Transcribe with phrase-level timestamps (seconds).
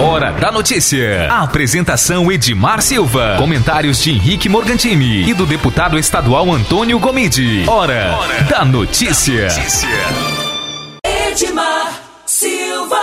[0.00, 1.28] Hora da notícia.
[1.28, 3.34] A apresentação Edmar Silva.
[3.36, 7.68] Comentários de Henrique Morgantini e do deputado estadual Antônio Gomide.
[7.68, 9.48] Hora, Hora da notícia.
[9.48, 9.88] notícia.
[11.04, 12.96] Edmar Silva.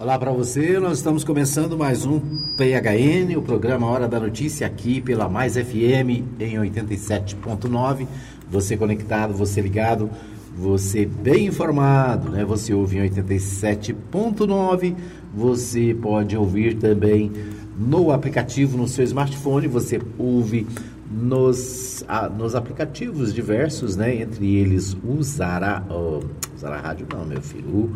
[0.00, 2.18] Olá para você, nós estamos começando mais um
[2.56, 8.06] PHN, o programa Hora da Notícia aqui pela Mais FM em 87.9.
[8.50, 10.10] Você conectado, você ligado
[10.56, 12.44] você bem informado, né?
[12.44, 14.96] Você ouve em 87.9,
[15.34, 17.30] você pode ouvir também
[17.78, 20.66] no aplicativo no seu smartphone, você ouve
[21.10, 24.14] nos, a, nos aplicativos diversos, né?
[24.14, 26.20] Entre eles o Zara, oh,
[26.58, 27.90] Zara Rádio não, meu filho, o,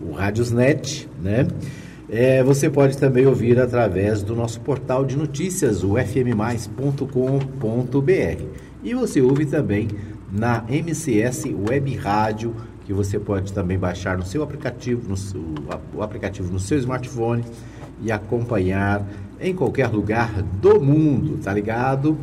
[0.00, 1.46] o Radiosnet, né?
[2.08, 7.06] É, você pode também ouvir através do nosso portal de notícias, o fmmais.com.br.
[8.82, 9.88] E você ouve também
[10.38, 12.54] na MCS Web Rádio,
[12.84, 15.42] que você pode também baixar no seu aplicativo, no seu,
[15.94, 17.42] o aplicativo no seu smartphone
[18.02, 19.04] e acompanhar
[19.40, 22.16] em qualquer lugar do mundo, tá ligado?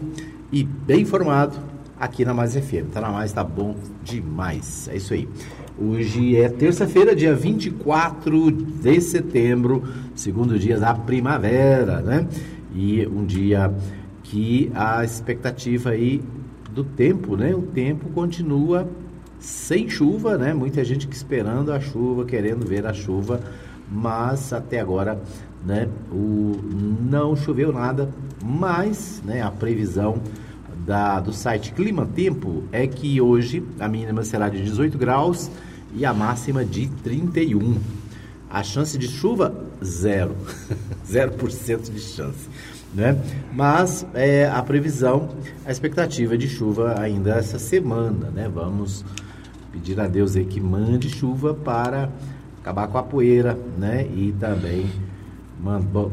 [0.51, 1.57] E bem informado
[1.99, 2.91] aqui na Mais FM.
[2.93, 4.87] Tá na Mais, tá bom demais.
[4.91, 5.27] É isso aí.
[5.77, 9.83] Hoje é terça-feira, dia 24 de setembro,
[10.15, 12.27] segundo dia da primavera, né?
[12.75, 13.73] E um dia
[14.21, 16.21] que a expectativa aí
[16.73, 17.53] do tempo, né?
[17.53, 18.89] O tempo continua
[19.39, 20.53] sem chuva, né?
[20.53, 23.39] Muita gente esperando a chuva, querendo ver a chuva,
[23.89, 25.21] mas até agora,
[25.65, 25.87] né?
[26.11, 26.59] O
[27.01, 28.09] não choveu nada,
[28.43, 29.41] mas, né?
[29.41, 30.17] A previsão
[30.85, 35.51] da, do site Clima Tempo é que hoje a mínima será de 18 graus
[35.93, 37.77] e a máxima de 31.
[38.49, 40.35] A chance de chuva, zero.
[41.07, 42.49] 0% de chance
[42.93, 43.17] né?
[43.53, 45.29] Mas é, a previsão,
[45.65, 48.49] a expectativa de chuva ainda essa semana, né?
[48.53, 49.03] Vamos
[49.71, 52.09] pedir a Deus aí que mande chuva para
[52.61, 54.07] acabar com a poeira, né?
[54.13, 54.85] E também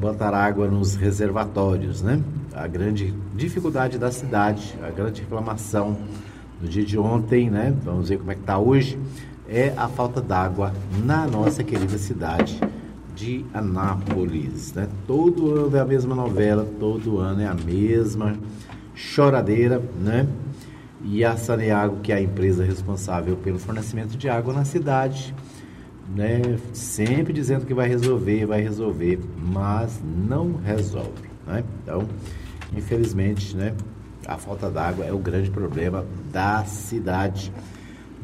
[0.01, 2.21] botar água nos reservatórios, né?
[2.55, 5.97] A grande dificuldade da cidade, a grande reclamação
[6.61, 7.75] no dia de ontem, né?
[7.85, 8.99] Vamos ver como é que está hoje,
[9.49, 10.73] é a falta d'água
[11.05, 12.61] na nossa querida cidade
[13.15, 14.73] de Anápolis.
[14.73, 14.89] Né?
[15.07, 18.37] Todo ano é a mesma novela, todo ano é a mesma
[18.95, 20.27] choradeira, né?
[21.03, 25.35] E a Saneago, que é a empresa responsável pelo fornecimento de água na cidade,
[26.15, 26.59] né?
[26.73, 31.65] Sempre dizendo que vai resolver, vai resolver, mas não resolve, né?
[31.83, 32.07] Então,
[32.77, 33.75] infelizmente, né?
[34.27, 37.51] A falta d'água é o grande problema da cidade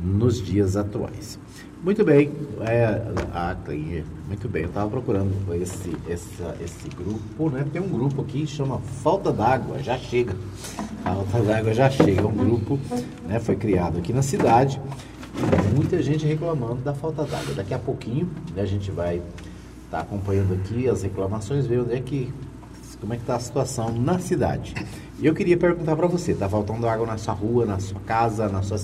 [0.03, 1.39] nos dias atuais.
[1.83, 3.57] Muito bem, é, a,
[4.27, 7.65] muito bem, eu estava procurando esse, essa, esse grupo, né?
[7.73, 10.35] Tem um grupo aqui que chama Falta d'Água, já chega.
[11.03, 12.79] Falta d'Água já chega, é um grupo,
[13.29, 13.39] né?
[13.39, 14.81] Foi criado aqui na cidade
[15.75, 17.55] muita gente reclamando da falta d'água.
[17.55, 21.95] Daqui a pouquinho né, a gente vai estar tá acompanhando aqui as reclamações, ver onde
[21.95, 22.33] é que,
[23.01, 24.75] como é que está a situação na cidade.
[25.19, 28.49] E eu queria perguntar para você, está faltando água na sua rua, na sua casa,
[28.49, 28.79] na sua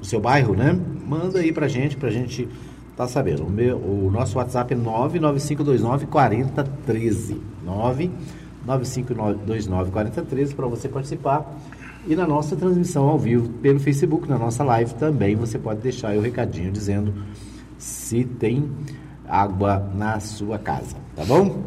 [0.00, 0.78] o seu bairro, né?
[1.06, 2.48] Manda aí pra gente, pra gente
[3.00, 3.44] tá sabendo.
[3.44, 7.40] O, meu, o nosso WhatsApp é 99529 4013.
[7.64, 11.58] 99529 4013 para você participar.
[12.06, 16.14] E na nossa transmissão ao vivo pelo Facebook, na nossa live também, você pode deixar
[16.16, 17.14] o recadinho dizendo
[17.78, 18.70] se tem
[19.26, 21.62] água na sua casa, tá bom?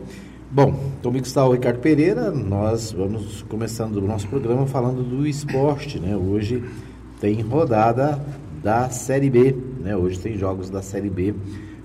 [0.52, 6.00] Bom, comigo está o Ricardo Pereira, nós vamos começando o nosso programa falando do esporte,
[6.00, 6.16] né?
[6.16, 6.64] Hoje
[7.20, 8.22] tem rodada
[8.64, 9.96] da Série B, né?
[9.96, 11.36] Hoje tem jogos da Série B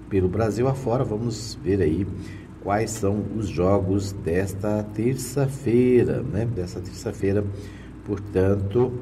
[0.08, 1.04] pelo Brasil afora.
[1.04, 2.06] Vamos ver aí
[2.62, 6.46] quais são os jogos desta terça-feira, né?
[6.46, 7.44] Desta terça-feira,
[8.06, 8.92] portanto,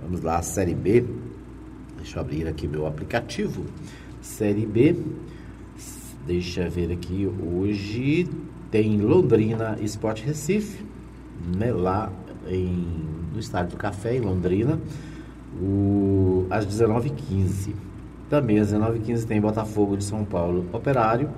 [0.00, 1.04] vamos lá, Série B.
[1.96, 3.64] Deixa eu abrir aqui meu aplicativo.
[4.22, 4.96] Série B.
[6.24, 7.28] Deixa eu ver aqui.
[7.52, 8.28] Hoje
[8.70, 10.84] tem Londrina Esporte Recife,
[11.56, 11.72] né?
[11.72, 12.10] Lá
[12.48, 12.86] em,
[13.32, 14.78] no Estádio do Café, em Londrina
[15.60, 17.74] o, às 19h15.
[18.34, 21.30] Também às 19h15 tem Botafogo de São Paulo Operário,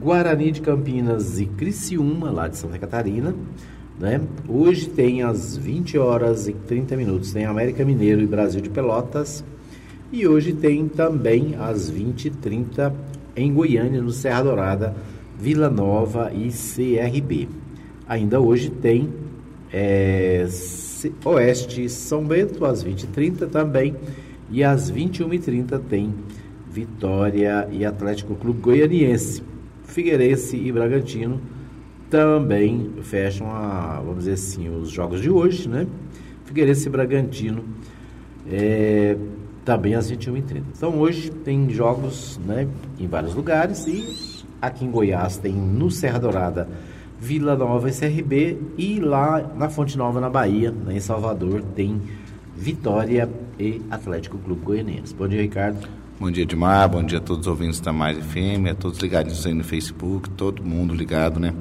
[0.00, 3.34] Guarani de Campinas e Criciúma, lá de Santa Catarina.
[4.00, 4.22] Né?
[4.48, 9.44] Hoje tem às 20 horas e 30 minutos, tem América Mineiro e Brasil de Pelotas.
[10.10, 12.90] E hoje tem também às 20h30
[13.36, 14.96] em Goiânia, no Serra Dourada,
[15.38, 17.50] Vila Nova e CRB.
[18.08, 19.12] Ainda hoje tem
[19.70, 20.46] é,
[21.22, 23.94] Oeste São Bento, às 20h30 também.
[24.50, 26.14] E às 21h30 tem
[26.70, 29.42] Vitória e Atlético Clube Goianiense.
[29.84, 31.40] Figueirense e Bragantino
[32.10, 35.86] também fecham, a, vamos dizer assim, os jogos de hoje, né?
[36.44, 37.64] Figueirense e Bragantino
[38.50, 39.16] é,
[39.64, 40.62] também às 21h30.
[40.76, 42.68] Então hoje tem jogos né,
[42.98, 46.68] em vários lugares e aqui em Goiás tem no Serra Dourada
[47.18, 52.00] Vila Nova e CRB e lá na Fonte Nova na Bahia, né, em Salvador, tem
[52.56, 53.28] Vitória
[53.58, 55.14] e Atlético Clube Goianiense.
[55.14, 55.88] Bom dia, Ricardo.
[56.18, 56.88] Bom dia, Edmar.
[56.88, 60.30] Bom dia a todos os ouvintes da Mais FM, a todos ligadinhos aí no Facebook,
[60.30, 61.52] todo mundo ligado, né?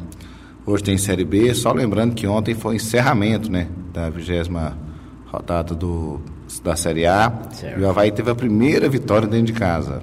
[0.66, 4.78] Hoje tem Série B, só lembrando que ontem foi o encerramento, né, da vigésima
[5.26, 6.22] rodada do,
[6.64, 7.34] da Série A.
[7.52, 7.80] Certo.
[7.80, 10.02] E o Havaí teve a primeira vitória dentro de casa.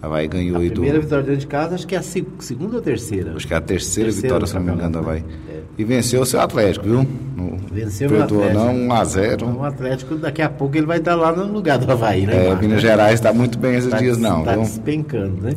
[0.00, 0.74] O Havaí ganhou a aí do...
[0.74, 3.34] primeira vitória dentro de casa, acho que é a segunda ou terceira?
[3.34, 5.24] Acho que é a terceira, terceira vitória, se não me engano, do Havaí.
[5.48, 5.51] É.
[5.76, 7.06] E venceu o seu Atlético, viu?
[7.36, 8.54] No, venceu o Atlético.
[8.54, 11.78] não, 1 a 0 O Atlético, daqui a pouco ele vai estar lá no lugar
[11.78, 12.48] do Havaí, né?
[12.48, 14.40] É, Minas Gerais está muito bem esses tá, dias, não.
[14.40, 15.54] Está despencando, né?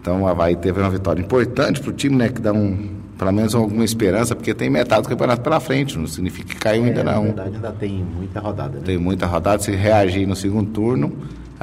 [0.00, 2.28] Então o Havaí teve uma vitória importante para o time, né?
[2.28, 6.06] Que dá um, pelo menos alguma esperança, porque tem metade do campeonato pela frente, não
[6.06, 7.12] significa que caiu é, ainda não.
[7.12, 8.78] Na verdade, ainda tem muita rodada.
[8.78, 8.82] Né?
[8.84, 11.12] Tem muita rodada, se reagir no segundo turno.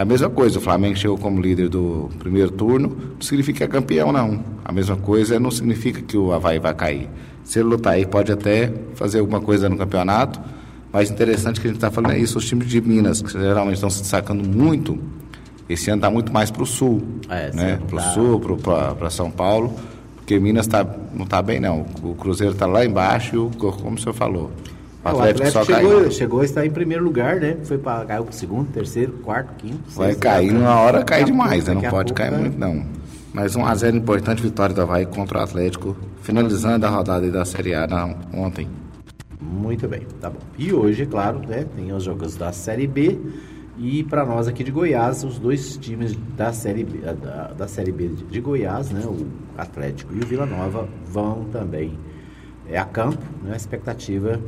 [0.02, 3.68] A mesma coisa, o Flamengo chegou como líder do primeiro turno, não significa que é
[3.68, 4.44] campeão, não.
[4.66, 7.08] A mesma coisa não significa que o Havaí vai cair.
[7.44, 10.42] Se ele lutar aí, pode até fazer alguma coisa no campeonato,
[10.92, 13.76] mas interessante que a gente está falando é isso, os times de Minas, que geralmente
[13.76, 14.98] estão se destacando muito,
[15.70, 17.80] esse ano está muito mais para o sul, é, né?
[17.88, 18.10] Para o tá...
[18.10, 18.42] sul,
[18.98, 19.72] para São Paulo,
[20.16, 20.84] porque Minas tá,
[21.14, 21.86] não está bem, não.
[22.02, 24.50] O Cruzeiro está lá embaixo e, o, como o senhor falou,
[25.04, 27.58] o Atlético, o Atlético chegou, chegou a estar em primeiro lugar, né?
[27.64, 29.80] Foi para caiu para segundo, terceiro, quarto, quinto.
[29.92, 31.74] Vai cair numa hora, cai demais, né?
[31.74, 32.86] Não pode cair muito, não.
[33.34, 37.46] Mas um a 0 importante vitória do Havaí contra o Atlético, finalizando a rodada da
[37.46, 38.68] Série A na, ontem.
[39.40, 40.40] Muito bem, tá bom.
[40.58, 43.18] E hoje, claro, né, tem os jogos da Série B.
[43.78, 47.92] E para nós aqui de Goiás, os dois times da Série B, da, da Série
[47.92, 49.26] B de Goiás, né, o
[49.58, 51.98] Atlético e o Vila Nova, vão também
[52.70, 54.40] é, a campo, né, a expectativa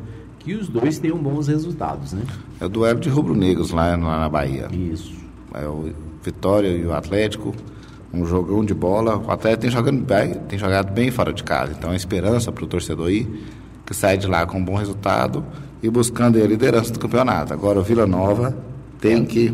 [0.44, 2.24] que os dois tenham bons resultados, né?
[2.60, 4.68] É o duelo de rubro-negros lá, lá na Bahia.
[4.72, 5.14] Isso.
[5.54, 5.92] É o
[6.24, 7.54] Vitória e o Atlético,
[8.14, 9.18] um jogão de bola.
[9.18, 12.64] O Atlético tem jogado bem, tem jogado bem fora de casa, então é esperança para
[12.64, 13.28] o torcedor aí
[13.86, 15.46] que sai de lá com um bom resultado
[15.82, 17.54] e buscando a liderança do campeonato.
[17.54, 18.56] Agora o Vila Nova
[19.00, 19.54] tem que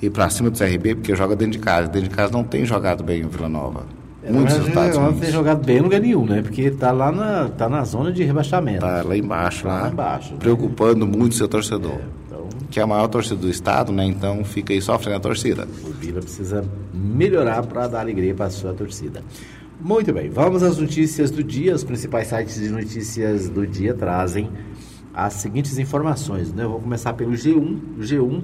[0.00, 1.88] ir para cima do CRB porque joga dentro de casa.
[1.88, 3.84] Dentro de casa não tem jogado bem o Vila Nova.
[4.32, 4.96] Muitos resultados.
[4.96, 6.42] Não tem jogado bem em lugar nenhum, né?
[6.42, 8.84] Porque está lá na, tá na zona de rebaixamento.
[8.84, 10.32] Está lá embaixo, lá, lá embaixo.
[10.32, 10.38] Né?
[10.38, 11.16] Preocupando né?
[11.16, 11.92] muito o seu torcedor.
[11.92, 12.48] É, então...
[12.70, 14.04] Que é a maior torcida do estado, né?
[14.04, 15.66] Então fica aí sofrendo a torcida.
[15.84, 19.22] O Vila precisa melhorar para dar alegria para a sua torcida.
[19.80, 21.74] Muito bem, vamos às notícias do dia.
[21.74, 24.50] Os principais sites de notícias do dia trazem
[25.14, 26.52] as seguintes informações.
[26.52, 26.64] Né?
[26.64, 27.78] Eu vou começar pelo G1.
[27.96, 28.42] O G1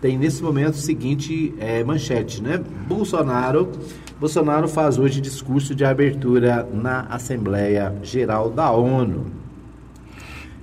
[0.00, 2.62] tem nesse momento o seguinte é, manchete, né?
[2.86, 3.70] Bolsonaro
[4.18, 9.26] Bolsonaro faz hoje discurso de abertura na Assembleia Geral da ONU.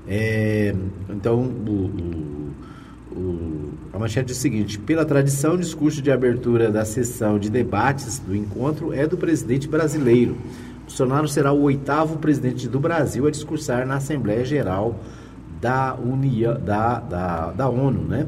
[0.08, 0.74] É,
[1.08, 2.52] então, o,
[3.12, 7.38] o, o, a manchete diz o seguinte: pela tradição, o discurso de abertura da sessão
[7.38, 10.36] de debates do encontro é do presidente brasileiro.
[10.82, 15.00] Bolsonaro será o oitavo presidente do Brasil a discursar na Assembleia Geral
[15.62, 18.28] da, Unia, da, da, da ONU, né?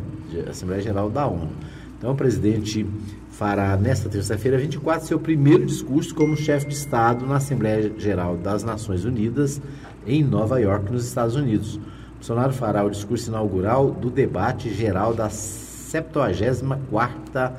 [0.50, 1.50] Assembleia Geral da ONU.
[1.98, 2.86] Então, o presidente
[3.31, 8.63] fará nesta terça-feira 24 seu primeiro discurso como chefe de Estado na Assembleia Geral das
[8.63, 9.62] Nações Unidas
[10.06, 11.80] em Nova York, nos Estados Unidos.
[12.16, 17.51] Bolsonaro fará o discurso inaugural do debate geral da 74ª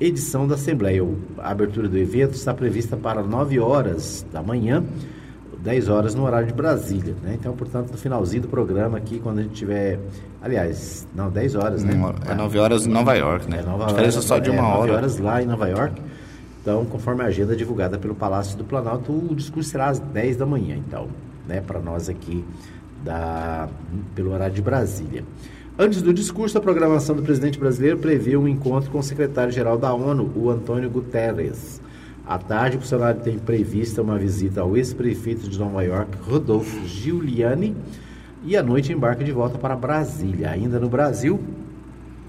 [0.00, 1.02] edição da Assembleia.
[1.38, 4.84] A abertura do evento está prevista para 9 horas da manhã
[5.62, 7.36] 10 horas no horário de Brasília, né?
[7.38, 9.98] Então, portanto, no finalzinho do programa aqui, quando a gente tiver,
[10.40, 11.94] aliás, não, 10 horas, né?
[12.28, 13.60] É 9 horas em Nova York, né?
[13.60, 14.78] É 9 Diferença só de uma é, hora.
[14.78, 16.00] 9 horas lá em Nova York.
[16.62, 20.46] Então, conforme a agenda divulgada pelo Palácio do Planalto, o discurso será às 10 da
[20.46, 21.08] manhã, então,
[21.46, 22.44] né, para nós aqui
[23.04, 23.68] da
[24.14, 25.24] pelo horário de Brasília.
[25.78, 29.94] Antes do discurso, a programação do presidente brasileiro prevê um encontro com o secretário-geral da
[29.94, 31.80] ONU, o Antônio Guterres.
[32.28, 37.74] À tarde, o Bolsonaro tem prevista uma visita ao ex-prefeito de Nova York, Rodolfo Giuliani,
[38.44, 40.50] e à noite embarca de volta para Brasília.
[40.50, 41.40] Ainda no Brasil,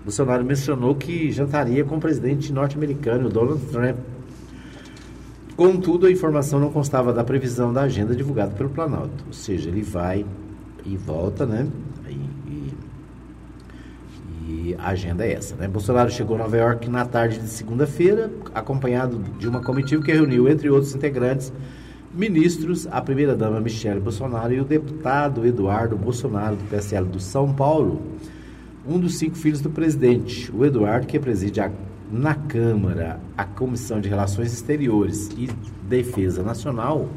[0.02, 3.98] Bolsonaro mencionou que jantaria com o presidente norte-americano, Donald Trump.
[5.58, 9.26] Contudo, a informação não constava da previsão da agenda divulgada pelo Planalto.
[9.28, 10.26] Ou seja, ele vai
[10.86, 11.68] e volta, né?
[14.78, 15.56] A agenda é essa.
[15.56, 15.68] Né?
[15.68, 20.48] Bolsonaro chegou a Nova York na tarde de segunda-feira, acompanhado de uma comitiva que reuniu,
[20.48, 21.52] entre outros integrantes,
[22.14, 28.02] ministros, a primeira-dama Michele Bolsonaro e o deputado Eduardo Bolsonaro, do PSL do São Paulo,
[28.88, 30.52] um dos cinco filhos do presidente.
[30.52, 31.72] O Eduardo, que preside a,
[32.12, 35.50] na Câmara a Comissão de Relações Exteriores e
[35.88, 37.08] Defesa Nacional,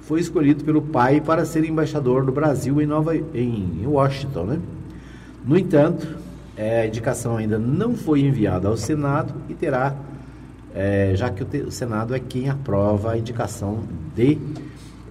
[0.00, 4.44] foi escolhido pelo pai para ser embaixador do Brasil em, Nova, em Washington.
[4.44, 4.60] Né?
[5.44, 6.25] No entanto,
[6.56, 9.94] É, a indicação ainda não foi enviada ao Senado e terá,
[10.74, 13.80] é, já que o, te, o, Senado é quem aprova a indicação
[14.14, 14.38] de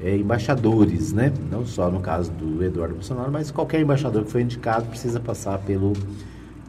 [0.02, 1.32] é, embaixadores, né?
[1.52, 5.60] Não só no caso do Eduardo Bolsonaro, mas qualquer embaixador que foi indicado precisa passar
[5.60, 5.94] pelo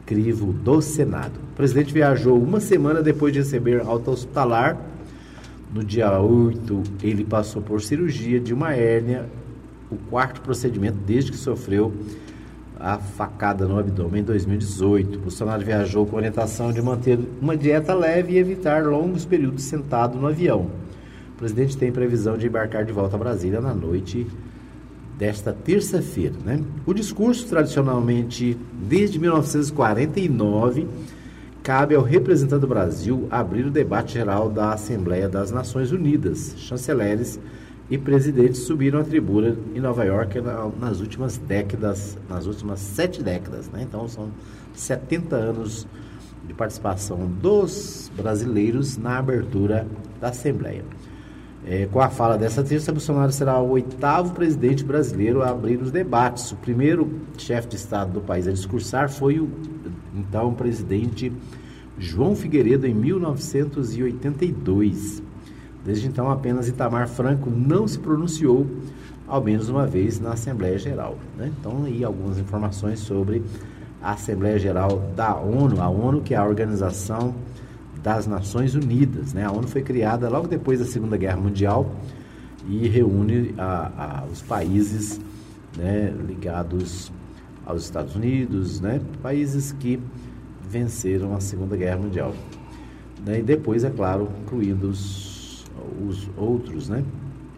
[0.05, 1.33] crivo do Senado.
[1.53, 4.77] O presidente viajou uma semana depois de receber alta hospitalar.
[5.73, 9.27] No dia 8, ele passou por cirurgia de uma hérnia,
[9.91, 11.91] o quarto procedimento desde que sofreu
[12.79, 15.19] a facada no abdômen em 2018.
[15.19, 20.27] Bolsonaro viajou com orientação de manter uma dieta leve e evitar longos períodos sentado no
[20.27, 20.69] avião.
[21.33, 24.27] O presidente tem previsão de embarcar de volta a Brasília na noite
[25.17, 26.35] desta terça-feira.
[26.43, 26.63] Né?
[26.85, 30.87] O discurso, tradicionalmente, desde 1949,
[31.63, 36.53] cabe ao representante do Brasil abrir o debate geral da Assembleia das Nações Unidas.
[36.57, 37.39] Chanceleres
[37.89, 40.39] e presidentes subiram à tribuna em Nova York
[40.79, 43.67] nas últimas décadas, nas últimas sete décadas.
[43.69, 43.83] Né?
[43.83, 44.29] Então, são
[44.73, 45.87] 70 anos
[46.45, 49.87] de participação dos brasileiros na abertura
[50.19, 50.83] da Assembleia.
[51.65, 55.91] É, com a fala dessa terça, Bolsonaro será o oitavo presidente brasileiro a abrir os
[55.91, 56.51] debates.
[56.51, 59.49] O primeiro chefe de Estado do país a discursar foi o
[60.15, 61.33] então presidente
[61.99, 65.23] João Figueiredo em 1982.
[65.85, 68.67] Desde então, apenas Itamar Franco não se pronunciou,
[69.27, 71.17] ao menos uma vez, na Assembleia Geral.
[71.37, 71.51] Né?
[71.59, 73.43] Então, aí algumas informações sobre
[74.01, 77.33] a Assembleia Geral da ONU, a ONU que é a organização
[78.03, 79.33] das Nações Unidas.
[79.33, 79.45] Né?
[79.45, 81.89] A ONU foi criada logo depois da Segunda Guerra Mundial
[82.69, 85.19] e reúne a, a, os países
[85.77, 87.11] né, ligados
[87.65, 89.99] aos Estados Unidos, né, países que
[90.69, 92.33] venceram a Segunda Guerra Mundial.
[93.25, 94.91] Né, e depois, é claro, incluindo
[96.05, 96.89] os, os outros.
[96.89, 97.03] Né?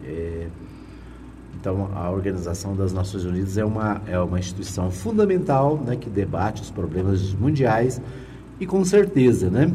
[0.04, 0.46] É,
[1.58, 6.62] então, a Organização das Nações Unidas é uma, é uma instituição fundamental né, que debate
[6.62, 8.00] os problemas mundiais
[8.58, 9.72] e, com certeza, né,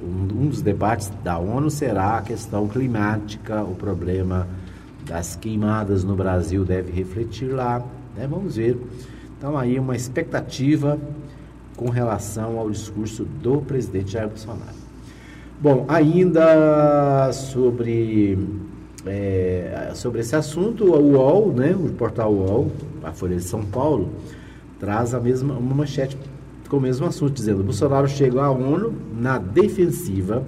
[0.00, 4.46] um, dos debates da ONU será a questão climática, o problema
[5.04, 7.84] das queimadas no Brasil deve refletir lá,
[8.16, 8.26] né?
[8.26, 8.78] vamos ver.
[9.36, 10.98] Então aí uma expectativa
[11.76, 14.81] com relação ao discurso do presidente Jair Bolsonaro.
[15.62, 18.36] Bom, ainda sobre,
[19.06, 24.10] é, sobre esse assunto, o UOL, né, o portal UOL, a Folha de São Paulo,
[24.80, 26.18] traz a mesma uma manchete
[26.68, 30.44] com o mesmo assunto, dizendo: Bolsonaro chega à ONU na defensiva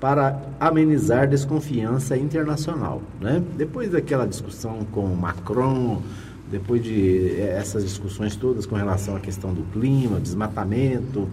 [0.00, 3.00] para amenizar desconfiança internacional.
[3.20, 3.40] Né?
[3.56, 6.02] Depois daquela discussão com Macron,
[6.50, 11.28] depois de eh, essas discussões todas com relação à questão do clima, desmatamento,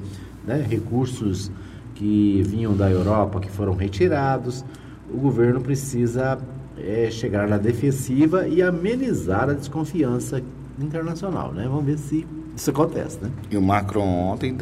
[0.46, 0.64] né?
[0.70, 1.50] recursos
[1.96, 4.64] que vinham da Europa que foram retirados,
[5.12, 6.38] o governo precisa
[6.78, 10.44] é, chegar na defensiva e amenizar a desconfiança
[10.80, 11.52] internacional.
[11.52, 11.66] Né?
[11.68, 13.30] Vamos ver se isso acontece, né?
[13.50, 14.56] E o Macron ontem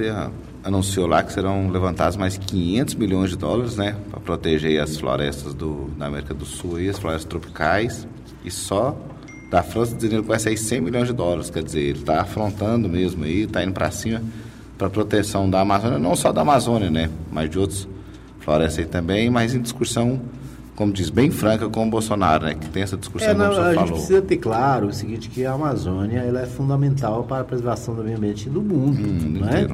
[0.63, 3.95] anunciou lá que serão levantados mais 500 milhões de dólares, né?
[4.09, 8.07] Para proteger as florestas do, da América do Sul e as florestas tropicais.
[8.43, 8.97] E só
[9.51, 11.51] da França dizendo que vai sair 100 milhões de dólares.
[11.51, 14.21] Quer dizer, ele está afrontando mesmo aí, está indo para cima
[14.83, 17.09] para proteção da Amazônia, não só da Amazônia, né?
[17.31, 17.87] Mas de outros
[18.39, 20.19] florestas aí também, mas em discussão
[20.75, 22.55] como diz, bem franca com o Bolsonaro, né?
[22.55, 23.79] Que tem essa discussão é, não, como o A falou.
[23.79, 27.93] gente precisa ter claro o seguinte, que a Amazônia ela é fundamental para a preservação
[27.93, 29.67] do meio ambiente do mundo, hum, né?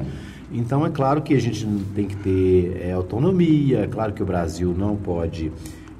[0.52, 4.26] Então é claro que a gente tem que ter é, autonomia, é claro que o
[4.26, 5.50] Brasil não pode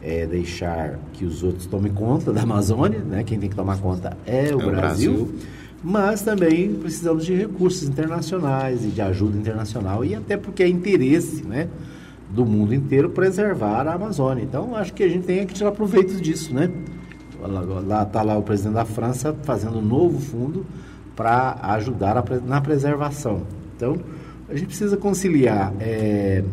[0.02, 3.24] é, deixar que os outros tomem conta da Amazônia, né?
[3.24, 5.34] Quem tem que tomar conta é o, é Brasil, Brasil.
[5.82, 11.42] Mas também precisamos de recursos internacionais e de ajuda internacional e até porque é interesse,
[11.42, 11.68] né?
[12.30, 14.42] do mundo inteiro preservar a Amazônia.
[14.42, 16.70] Então, acho que a gente tem que tirar proveito disso, né?
[17.86, 20.64] Lá está lá o presidente da França fazendo um novo fundo
[21.16, 23.42] para ajudar a, na preservação.
[23.76, 23.98] Então,
[24.48, 26.44] a gente precisa conciliar é,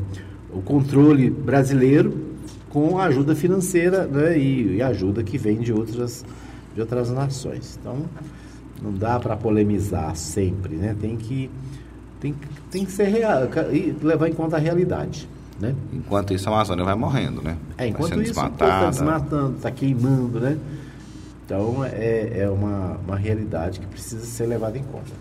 [0.51, 2.25] o controle brasileiro
[2.69, 6.25] com a ajuda financeira né, e, e ajuda que vem de outras,
[6.74, 7.77] de outras nações.
[7.79, 8.05] Então,
[8.81, 10.96] não dá para polemizar sempre, né?
[11.00, 11.50] Tem que,
[12.19, 12.36] tem,
[12.72, 13.41] tem que ser real,
[14.01, 15.27] levar em conta a realidade.
[15.60, 15.74] Né?
[15.91, 17.57] Enquanto isso, a Amazônia vai morrendo, né?
[17.77, 20.57] É, enquanto isso, está desmatando, está queimando, né?
[21.46, 25.12] Então, é, é uma, uma realidade que precisa ser levada em conta.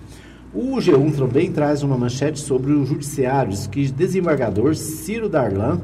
[0.53, 5.81] O G1 também traz uma manchete sobre o judiciário, diz que desembargador Ciro Darlan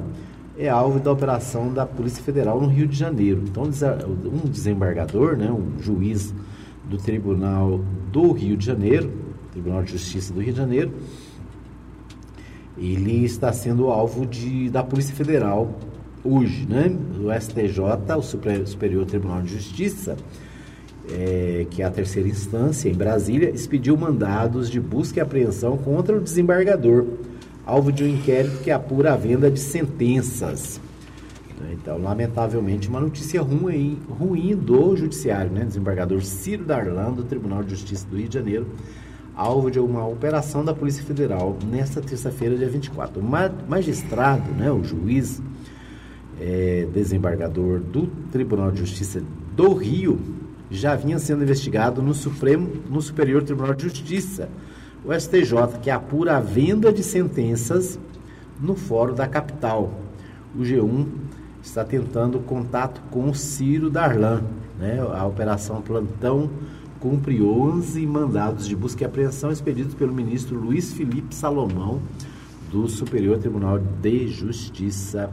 [0.58, 3.42] é alvo da operação da Polícia Federal no Rio de Janeiro.
[3.46, 6.34] Então, um desembargador, né, um juiz
[6.92, 7.80] do Tribunal
[8.12, 9.10] do Rio de Janeiro,
[9.50, 10.92] Tribunal de Justiça do Rio de Janeiro,
[12.76, 15.78] ele está sendo alvo de, da Polícia Federal
[16.22, 16.94] hoje, né?
[17.18, 17.80] O STJ,
[18.16, 20.16] o Superior Tribunal de Justiça,
[21.10, 26.16] é, que é a terceira instância em Brasília, expediu mandados de busca e apreensão contra
[26.16, 27.06] o desembargador,
[27.64, 30.78] alvo de um inquérito que apura a venda de sentenças.
[31.72, 35.64] Então, lamentavelmente, uma notícia ruim, ruim do Judiciário, né?
[35.64, 38.66] Desembargador Ciro Darlan, do Tribunal de Justiça do Rio de Janeiro,
[39.34, 43.20] alvo de uma operação da Polícia Federal nesta terça-feira, dia 24.
[43.20, 43.24] O
[43.68, 45.42] magistrado, né, o juiz
[46.40, 49.22] é, desembargador do Tribunal de Justiça
[49.54, 50.18] do Rio,
[50.70, 54.48] já vinha sendo investigado no Supremo, no Superior Tribunal de Justiça,
[55.04, 57.98] o STJ, que apura a venda de sentenças
[58.60, 59.92] no Fórum da Capital.
[60.56, 61.06] O G1
[61.62, 64.42] está tentando contato com o Ciro Darlan.
[64.78, 64.98] Né?
[65.00, 66.50] A Operação Plantão
[66.98, 72.00] cumpre 11 mandados de busca e apreensão expedidos pelo ministro Luiz Felipe Salomão,
[72.70, 75.30] do Superior Tribunal de Justiça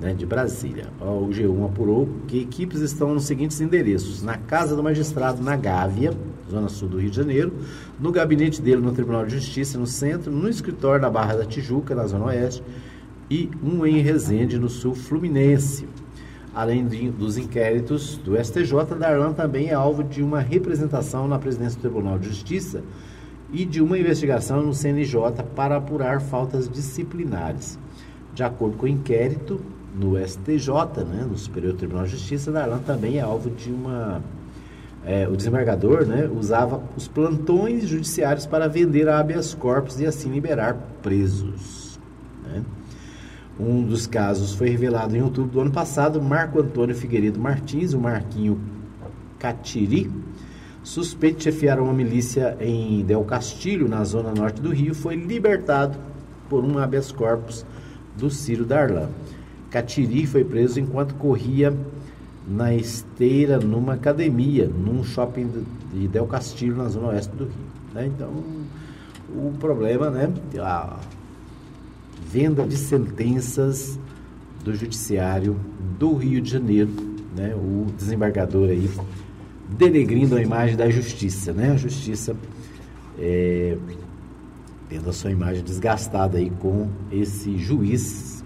[0.00, 0.88] né, de Brasília.
[1.00, 6.12] O G1 apurou que equipes estão nos seguintes endereços: na Casa do Magistrado, na Gávea,
[6.50, 7.52] Zona Sul do Rio de Janeiro,
[7.98, 11.94] no gabinete dele no Tribunal de Justiça, no centro, no escritório da Barra da Tijuca,
[11.94, 12.62] na Zona Oeste,
[13.30, 15.86] e um em Resende, no sul fluminense.
[16.54, 21.78] Além de, dos inquéritos do STJ, Darlan também é alvo de uma representação na presidência
[21.78, 22.82] do Tribunal de Justiça
[23.52, 27.78] e de uma investigação no CNJ para apurar faltas disciplinares.
[28.34, 29.60] De acordo com o inquérito
[29.94, 34.22] no STJ, né, no Superior Tribunal de Justiça, Darlan também é alvo de uma.
[35.04, 40.76] É, o desembargador né, usava os plantões judiciários para vender habeas corpus e assim liberar
[41.02, 41.98] presos.
[42.44, 42.62] Né?
[43.58, 46.22] Um dos casos foi revelado em outubro do ano passado.
[46.22, 48.60] Marco Antônio Figueiredo Martins, o Marquinho
[49.38, 50.10] Catiri,
[50.82, 55.98] suspeito de chefiar uma milícia em Del Castilho, na zona norte do Rio, foi libertado
[56.48, 57.66] por um habeas corpus
[58.16, 59.08] do Ciro Darlan.
[59.70, 61.76] Catiri foi preso enquanto corria
[62.46, 65.50] na esteira numa academia, num shopping
[65.92, 67.68] de Del Castilho, na zona oeste do Rio.
[67.92, 68.06] Né?
[68.06, 68.30] Então,
[69.30, 70.32] o problema, né?
[70.58, 70.96] A,
[72.30, 73.98] venda de sentenças
[74.62, 75.58] do Judiciário
[75.98, 76.90] do Rio de Janeiro,
[77.34, 77.54] né?
[77.54, 78.90] O desembargador aí
[79.68, 81.72] denegrindo a imagem da Justiça, né?
[81.72, 82.36] A Justiça
[83.18, 83.76] é,
[84.88, 88.44] tendo a sua imagem desgastada aí com esse juiz,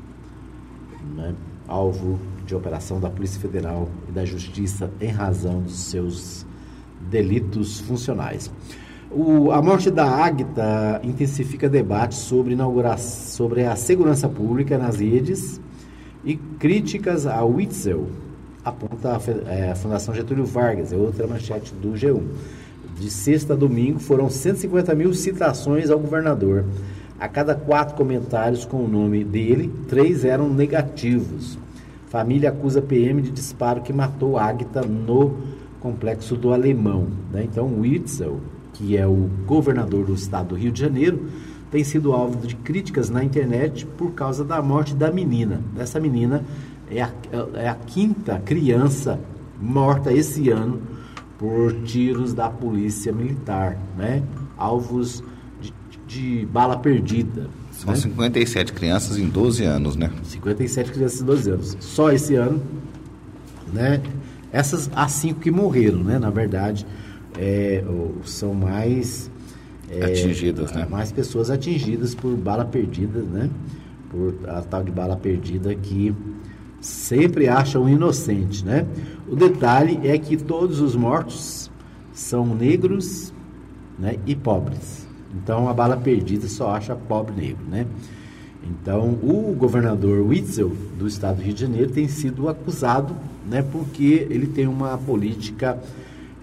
[1.17, 1.35] né?
[1.67, 6.47] Alvo de operação da Polícia Federal e da Justiça em razão dos seus
[7.11, 8.51] delitos funcionais.
[9.15, 12.57] O, a morte da Águita intensifica debate sobre,
[12.97, 15.61] sobre a segurança pública nas redes
[16.25, 18.07] e críticas ao Witzel,
[18.65, 22.23] aponta a, é, a Fundação Getúlio Vargas, é outra manchete do G1.
[22.99, 26.65] De sexta a domingo foram 150 mil citações ao governador.
[27.21, 31.59] A cada quatro comentários com o nome dele, três eram negativos.
[32.09, 35.37] Família acusa PM de disparo que matou Águita no
[35.81, 37.09] complexo do Alemão.
[37.31, 37.45] Né?
[37.45, 38.41] Então, Witzel
[38.83, 41.29] que é o governador do estado do Rio de Janeiro,
[41.71, 45.63] tem sido alvo de críticas na internet por causa da morte da menina.
[45.79, 46.45] Essa menina
[46.91, 47.11] é a,
[47.55, 49.21] é a quinta criança
[49.61, 50.83] morta esse ano
[51.39, 54.23] por tiros da polícia militar, né?
[54.57, 55.23] Alvos
[55.61, 55.73] de,
[56.07, 57.49] de bala perdida.
[57.71, 57.97] São né?
[58.01, 60.11] 57 crianças em 12 anos, né?
[60.25, 61.77] 57 crianças em 12 anos.
[61.81, 62.61] Só esse ano,
[63.73, 64.03] né?
[64.53, 66.19] Essas, as cinco que morreram, né?
[66.19, 66.85] Na verdade,
[67.39, 67.85] é,
[68.25, 69.31] são mais
[69.91, 70.87] é, atingidas, né?
[70.89, 73.51] Mais pessoas atingidas por bala perdida, né?
[74.11, 76.15] Por a tal de bala perdida que
[76.81, 78.87] sempre acham inocente, né?
[79.29, 81.71] O detalhe é que todos os mortos
[82.13, 83.33] são negros,
[83.99, 84.17] né?
[84.27, 85.07] E pobres.
[85.35, 87.87] Então a bala perdida só acha pobre negro, né?
[88.65, 93.17] Então o governador Witzel do estado do Rio de Janeiro tem sido acusado,
[93.49, 93.63] né?
[93.63, 95.79] Porque ele tem uma política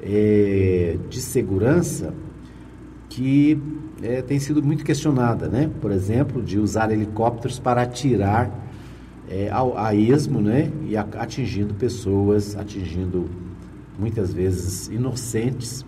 [0.02, 2.14] é, de segurança
[3.10, 3.62] que
[4.02, 5.70] é, tem sido muito questionada, né?
[5.82, 8.52] Por exemplo, de usar helicópteros para atirar
[9.30, 10.72] é, a esmo, né?
[10.88, 13.30] E a, atingindo pessoas, atingindo
[13.98, 15.86] muitas vezes inocentes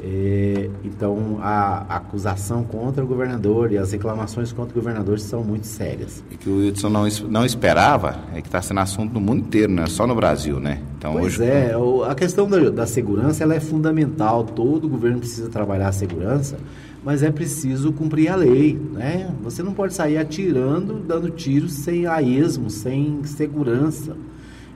[0.00, 5.66] é, então, a, acusação contra o governador e as reclamações contra o governador são muito
[5.66, 6.22] sérias.
[6.30, 9.72] E que o Wilson não, não esperava é que está sendo assunto no mundo inteiro,
[9.72, 10.80] não é só no Brasil, né?
[10.98, 11.44] Então, pois hoje...
[11.44, 11.72] é,
[12.08, 16.58] a questão da, da segurança ela é fundamental, todo governo precisa trabalhar a segurança,
[17.04, 19.30] mas é preciso cumprir a lei, né?
[19.42, 24.16] Você não pode sair atirando, dando tiros sem a esmo, sem segurança.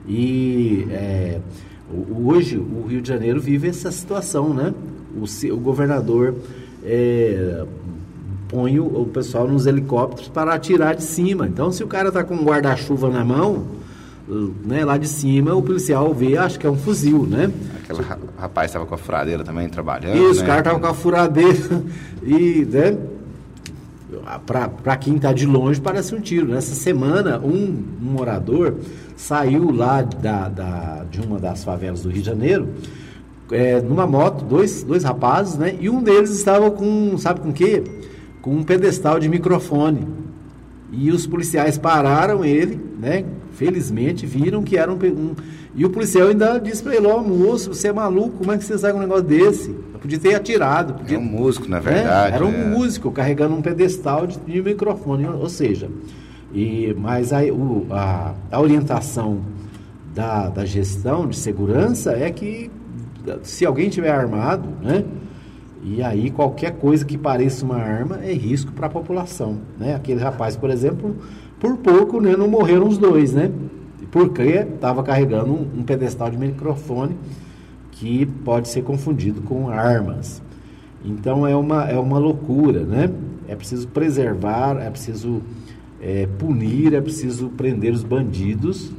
[0.07, 1.39] E é,
[2.23, 4.73] hoje o Rio de Janeiro vive essa situação, né?
[5.15, 6.35] o, o governador
[6.83, 7.65] é,
[8.47, 11.47] põe o, o, pessoal nos helicópteros para atirar de cima.
[11.47, 13.65] Então, se o cara está com um guarda-chuva na mão,
[14.27, 17.51] né, lá de cima, o policial vê, acha que é um fuzil, né?
[17.83, 18.07] Aquele
[18.37, 20.15] rapaz estava com a furadeira também trabalhando.
[20.15, 20.43] Isso, né?
[20.43, 21.83] o cara estava com a furadeira
[22.23, 22.97] e, né?
[24.45, 26.47] Para quem está de longe, parece um tiro.
[26.47, 28.75] Nessa semana, um, um morador
[29.17, 32.69] saiu lá da, da, de uma das favelas do Rio de Janeiro,
[33.51, 35.75] é, numa moto, dois, dois rapazes, né?
[35.79, 37.83] E um deles estava com, sabe com o quê?
[38.41, 40.07] Com um pedestal de microfone.
[40.91, 43.25] E os policiais pararam ele, né?
[43.53, 45.35] Felizmente viram que era um, um
[45.75, 48.57] e o policial ainda disse para ele, ó, oh, moço, você é maluco, como é
[48.57, 49.69] que você sai com um negócio desse?
[49.71, 50.93] Eu podia ter atirado.
[50.93, 51.17] Podia...
[51.17, 52.33] É um músico, na verdade.
[52.33, 52.65] É, era um é.
[52.65, 55.89] músico carregando um pedestal de, de, microfone, ou seja,
[56.53, 59.41] e, mas a, o, a, a orientação
[60.13, 62.69] da, da gestão de segurança é que
[63.41, 65.03] se alguém tiver armado, né?
[65.83, 69.95] E aí qualquer coisa que pareça uma arma é risco para a população, né?
[69.95, 71.15] Aquele rapaz, por exemplo,
[71.59, 73.51] por pouco né, não morreram os dois, né?
[74.13, 77.17] porque estava carregando um, pedestal de microfone
[77.91, 80.39] que pode ser confundido com armas.
[81.03, 83.09] Então é uma, é uma loucura, né?
[83.47, 85.41] É preciso preservar, é preciso
[85.99, 88.91] é, punir, é preciso prender os bandidos,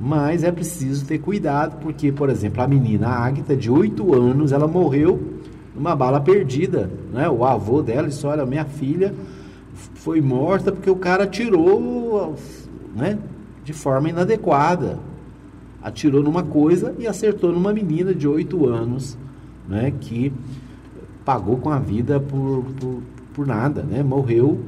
[0.00, 4.50] mas é preciso ter cuidado, porque, por exemplo, a menina a Agatha, de 8 anos,
[4.50, 5.38] ela morreu
[5.80, 7.26] numa bala perdida, né?
[7.30, 9.14] O avô dela disse, olha, minha filha
[9.72, 12.36] foi morta porque o cara tirou,
[12.94, 13.18] né?
[13.64, 14.98] de forma inadequada.
[15.82, 19.16] Atirou numa coisa e acertou numa menina de 8 anos,
[19.66, 20.30] né, que
[21.24, 24.60] pagou com a vida por, por, por nada, né, morreu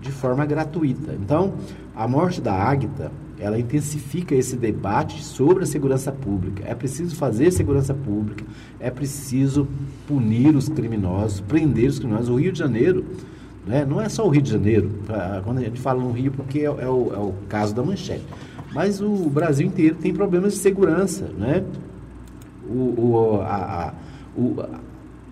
[0.00, 1.12] de forma gratuita.
[1.20, 1.54] Então,
[1.96, 6.62] a morte da Águita, ela intensifica esse debate sobre a segurança pública.
[6.66, 8.44] É preciso fazer segurança pública,
[8.78, 9.66] é preciso
[10.06, 12.28] punir os criminosos, prender os criminosos.
[12.28, 13.04] O Rio de Janeiro,
[13.66, 14.90] né, não é só o Rio de Janeiro,
[15.42, 18.24] quando a gente fala no Rio, porque é, é, o, é o caso da manchete.
[18.74, 21.64] Mas o Brasil inteiro tem problemas de segurança, né?
[22.68, 23.92] O, o, a, a,
[24.38, 24.56] o,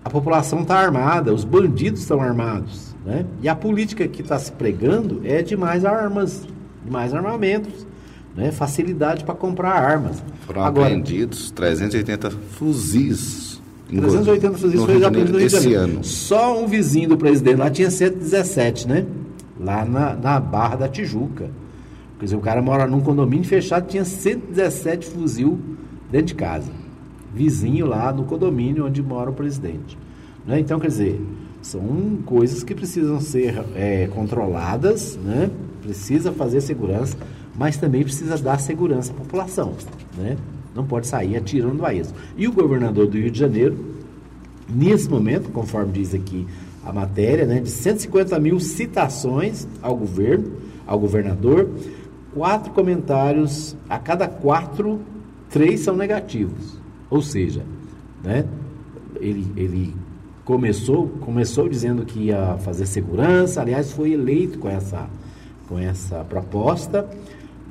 [0.03, 3.25] a população está armada, os bandidos estão armados, né?
[3.41, 6.45] E a política que está se pregando é de mais armas,
[6.83, 7.87] de mais armamentos,
[8.35, 8.51] né?
[8.51, 10.23] Facilidade para comprar armas.
[10.45, 13.61] Foram Agora, apreendidos 380 fuzis.
[13.89, 15.81] 380 fuzis foi já no Rio de Janeiro.
[15.81, 16.03] Ano.
[16.03, 19.05] Só um vizinho do presidente lá tinha 117, né?
[19.59, 21.49] Lá na, na Barra da Tijuca.
[22.19, 25.59] Quer dizer, o cara mora num condomínio fechado, tinha 117 fuzil
[26.11, 26.71] dentro de casa.
[27.33, 29.97] Vizinho lá no condomínio onde mora o presidente.
[30.45, 30.59] Né?
[30.59, 31.21] Então, quer dizer,
[31.61, 35.49] são coisas que precisam ser é, controladas, né?
[35.81, 37.17] precisa fazer segurança,
[37.59, 39.73] mas também precisa dar segurança à população.
[40.17, 40.37] Né?
[40.73, 42.15] Não pode sair atirando a isso.
[42.37, 43.77] E o governador do Rio de Janeiro,
[44.69, 46.47] nesse momento, conforme diz aqui
[46.85, 50.53] a matéria, né, de 150 mil citações ao governo,
[50.87, 51.69] ao governador,
[52.33, 55.01] quatro comentários, a cada quatro,
[55.49, 56.79] três são negativos.
[57.09, 57.63] Ou seja,
[58.23, 58.45] né,
[59.19, 59.95] ele, ele
[60.45, 65.09] começou, começou dizendo que ia fazer segurança, aliás, foi eleito com essa,
[65.67, 67.05] com essa proposta,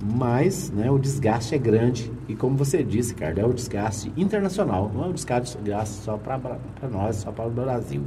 [0.02, 4.90] mas né, o desgaste é grande e como você disse, Carlos, é o desgaste internacional,
[4.94, 6.38] não é o desgaste só para
[6.90, 8.02] nós, só para o Brasil.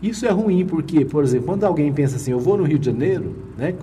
[0.00, 2.86] Isso é ruim porque, por exemplo, quando alguém pensa assim, eu vou no Rio de
[2.86, 3.74] Janeiro, né?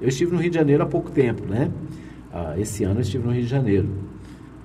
[0.00, 1.70] Eu estive no Rio de Janeiro há pouco tempo, né?
[2.34, 3.88] Ah, esse ano eu estive no Rio de Janeiro.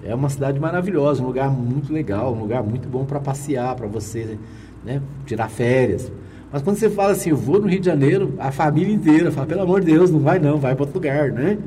[0.03, 3.85] É uma cidade maravilhosa, um lugar muito legal, um lugar muito bom para passear, para
[3.85, 4.39] você
[4.83, 6.11] né, tirar férias.
[6.51, 9.45] Mas quando você fala assim, eu vou no Rio de Janeiro, a família inteira fala,
[9.45, 11.59] pelo amor de Deus, não vai não, vai para outro lugar, né?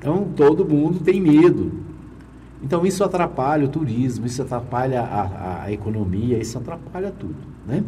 [0.00, 1.70] Então todo mundo tem medo.
[2.62, 7.36] Então isso atrapalha o turismo, isso atrapalha a, a, economia, isso atrapalha tudo,
[7.66, 7.84] né?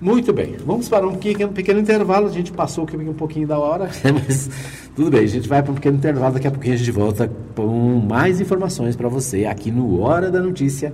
[0.00, 2.26] Muito bem, vamos para um pequeno, pequeno intervalo.
[2.26, 3.88] A gente passou aqui um pouquinho da hora,
[4.26, 4.50] mas
[4.94, 6.34] tudo bem, a gente vai para um pequeno intervalo.
[6.34, 10.40] Daqui a pouquinho a gente volta com mais informações para você aqui no Hora da
[10.40, 10.92] Notícia,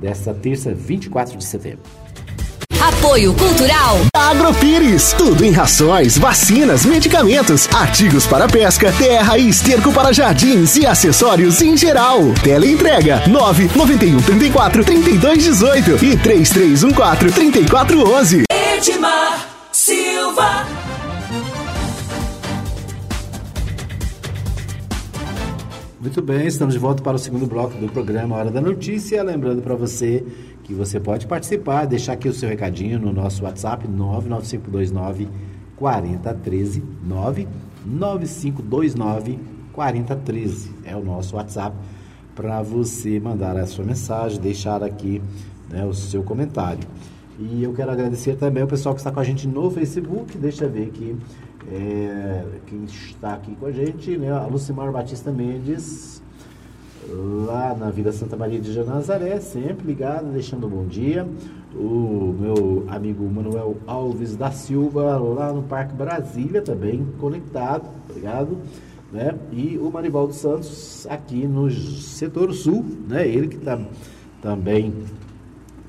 [0.00, 1.80] desta terça, 24 de setembro.
[2.90, 3.98] Apoio Cultural.
[4.12, 5.12] Agropires.
[5.12, 11.62] Tudo em rações, vacinas, medicamentos, artigos para pesca, terra e esterco para jardins e acessórios
[11.62, 12.18] em geral.
[12.42, 18.42] Teleentrega 991 34 32 18 e 3314 3411.
[18.50, 20.66] Edmar Silva.
[26.00, 29.22] Muito bem, estamos de volta para o segundo bloco do programa Hora da Notícia.
[29.22, 30.24] Lembrando para você
[30.70, 35.28] que você pode participar, deixar aqui o seu recadinho no nosso WhatsApp 99529
[35.74, 39.40] 4013 99529
[39.72, 41.76] 4013 é o nosso WhatsApp
[42.36, 45.20] para você mandar a sua mensagem, deixar aqui
[45.68, 46.86] né, o seu comentário.
[47.36, 50.66] E eu quero agradecer também o pessoal que está com a gente no Facebook, deixa
[50.66, 51.16] eu ver aqui,
[51.68, 54.30] É, quem está aqui com a gente, né?
[54.30, 56.22] A Lucimar Batista Mendes,
[57.08, 61.26] lá na Vila Santa Maria de Janazaré, sempre ligada, deixando um bom dia.
[61.74, 68.58] O meu amigo Manuel Alves da Silva, lá no Parque Brasília, também conectado, obrigado.
[69.12, 69.34] Né?
[69.50, 73.26] E o Marivaldo Santos aqui no setor sul, né?
[73.26, 73.80] Ele que tá,
[74.40, 74.94] também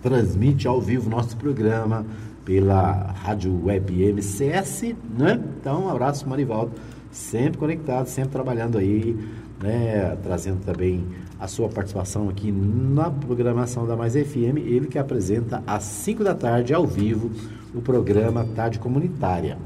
[0.02, 2.04] transmite ao vivo nosso programa
[2.44, 5.40] pela Rádio Web MCS, né?
[5.60, 6.72] Então, um abraço, Marivaldo,
[7.12, 9.16] sempre conectado, sempre trabalhando aí,
[9.62, 10.18] né?
[10.24, 11.06] Trazendo também
[11.40, 16.36] a sua participação aqui na programação da Mais FM, ele que apresenta às 5 da
[16.36, 17.32] tarde, ao vivo,
[17.74, 19.58] o programa Tarde Comunitária.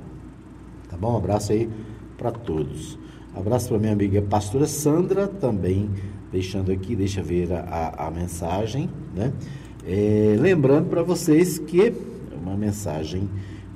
[0.90, 1.14] Tá bom?
[1.14, 1.70] Um abraço aí
[2.18, 2.98] para todos.
[3.36, 5.90] Abraço para minha amiga pastora Sandra, também
[6.32, 7.60] deixando aqui, deixa ver a,
[7.98, 9.34] a, a mensagem, né?
[9.88, 11.94] É, lembrando para vocês que
[12.42, 13.30] uma mensagem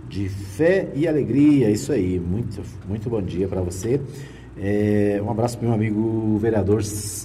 [0.07, 4.01] de fé e alegria, isso aí, muito, muito bom dia para você.
[4.61, 6.81] É, um abraço para meu amigo vereador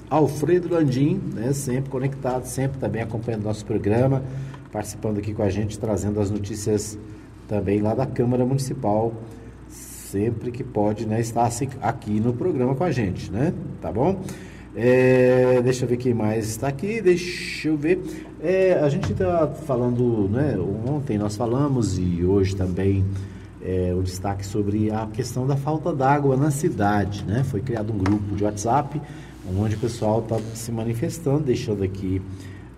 [0.09, 4.23] Alfredo Landim, né, sempre conectado, sempre também acompanhando nosso programa,
[4.71, 6.97] participando aqui com a gente, trazendo as notícias
[7.49, 9.13] também lá da Câmara Municipal,
[9.69, 11.51] sempre que pode, né, estar
[11.83, 13.53] aqui no programa com a gente, né?
[13.81, 14.21] Tá bom?
[14.77, 17.01] É, deixa eu ver quem mais está aqui.
[17.01, 18.01] Deixa eu ver.
[18.43, 20.57] É, a gente está falando, né?
[20.89, 23.05] Ontem nós falamos e hoje também
[23.65, 27.43] é, o destaque sobre a questão da falta d'água na cidade, né?
[27.45, 29.01] Foi criado um grupo de WhatsApp
[29.59, 32.21] onde o pessoal está se manifestando, deixando aqui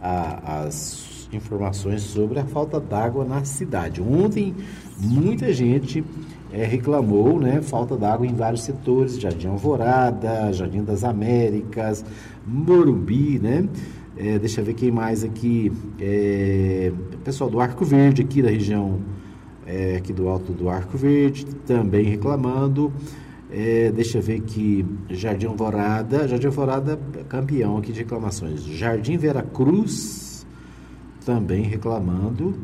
[0.01, 4.01] a, as informações sobre a falta d'água na cidade.
[4.01, 4.55] Ontem
[4.99, 6.05] muita gente
[6.53, 12.05] é, reclamou né, falta d'água em vários setores, Jardim Alvorada, Jardim das Américas,
[12.47, 13.69] Morumbi, né?
[14.17, 15.71] É, deixa eu ver quem mais aqui.
[16.01, 16.91] É,
[17.23, 19.01] pessoal do Arco Verde, aqui da região
[19.67, 22.93] é, aqui do Alto do Arco Verde, também reclamando.
[23.51, 26.99] É, deixa eu ver aqui, Jardim Alvorada, Jardim Alvorada
[27.29, 28.65] campeão aqui de reclamações.
[28.65, 30.47] Jardim Vera Cruz,
[31.25, 32.55] também reclamando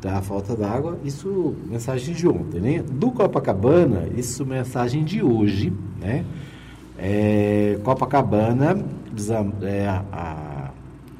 [0.00, 2.82] da falta d'água, isso mensagem de ontem, né?
[2.82, 6.24] Do Copacabana, isso mensagem de hoje, né?
[6.98, 8.84] É, Copacabana,
[9.62, 10.70] é, a,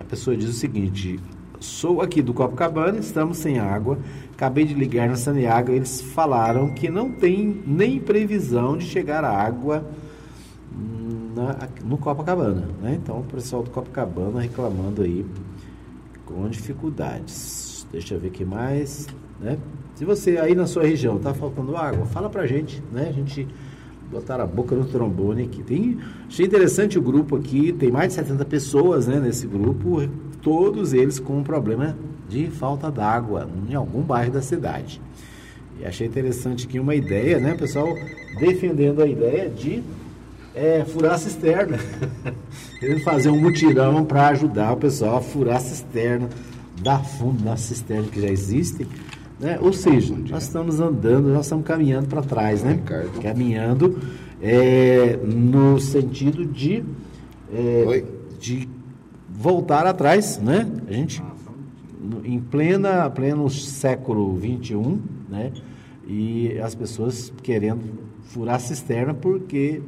[0.01, 1.19] a pessoa diz o seguinte:
[1.63, 3.99] sou aqui do Copacabana, estamos sem água,
[4.33, 9.85] acabei de ligar na Saniaga, eles falaram que não tem nem previsão de chegar água
[11.35, 12.99] na, no Copacabana, né?
[13.01, 15.25] Então o pessoal do Copacabana reclamando aí
[16.27, 17.87] com dificuldades.
[17.91, 19.07] Deixa eu ver que mais,
[19.41, 19.59] né?
[19.95, 23.09] Se você aí na sua região está faltando água, fala pra gente, né?
[23.09, 23.47] A gente
[24.11, 25.63] botar a boca no trombone aqui.
[25.63, 30.03] Tem, achei interessante o grupo aqui, tem mais de 70 pessoas, né, nesse grupo,
[30.43, 31.97] todos eles com um problema
[32.29, 35.01] de falta d'água em algum bairro da cidade.
[35.81, 37.89] E achei interessante aqui uma ideia, né, pessoal,
[38.39, 39.83] defendendo a ideia de
[40.55, 41.79] é, furar a cisterna.
[42.79, 46.29] Querendo fazer um mutirão para ajudar o pessoal a furar a cisterna
[46.83, 48.87] dar fundo nas cisternas que já existem.
[49.39, 49.59] Né?
[49.61, 52.81] Ou seja, nós estamos andando, nós estamos caminhando para trás, né?
[53.23, 53.99] Caminhando
[54.41, 56.85] é, no sentido de,
[57.53, 58.05] é,
[58.39, 58.69] de
[59.43, 60.71] voltar atrás, né?
[60.87, 61.23] A gente
[62.25, 65.53] em plena, pleno século 21, né?
[66.07, 67.83] E as pessoas querendo
[68.23, 69.83] furar a cisterna porque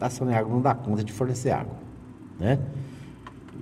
[0.00, 1.76] a Saneago não dá conta de fornecer água,
[2.38, 2.58] né?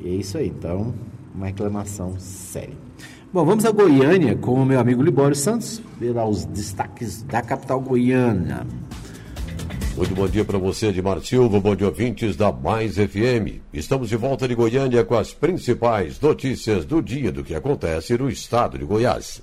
[0.01, 0.49] E é isso aí.
[0.49, 0.95] Então,
[1.35, 2.77] uma reclamação séria.
[3.33, 7.81] Bom, vamos a Goiânia com o meu amigo Libório Santos, ver os destaques da capital
[7.81, 8.67] goiana.
[9.97, 13.61] Muito bom dia para você, Edmar Silva, bom dia ouvintes da Mais FM.
[13.73, 18.31] Estamos de volta de Goiânia com as principais notícias do dia do que acontece no
[18.31, 19.43] estado de Goiás.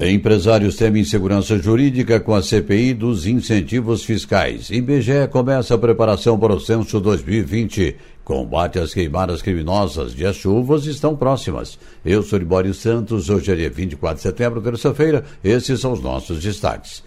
[0.00, 4.70] Empresários temem insegurança jurídica com a CPI dos incentivos fiscais.
[4.70, 7.96] IBGE começa a preparação para o censo 2020.
[8.22, 11.76] Combate às queimadas criminosas de as chuvas estão próximas.
[12.04, 15.24] Eu sou Libório Santos, hoje é dia 24 de setembro, terça-feira.
[15.42, 17.02] Esses são os nossos destaques.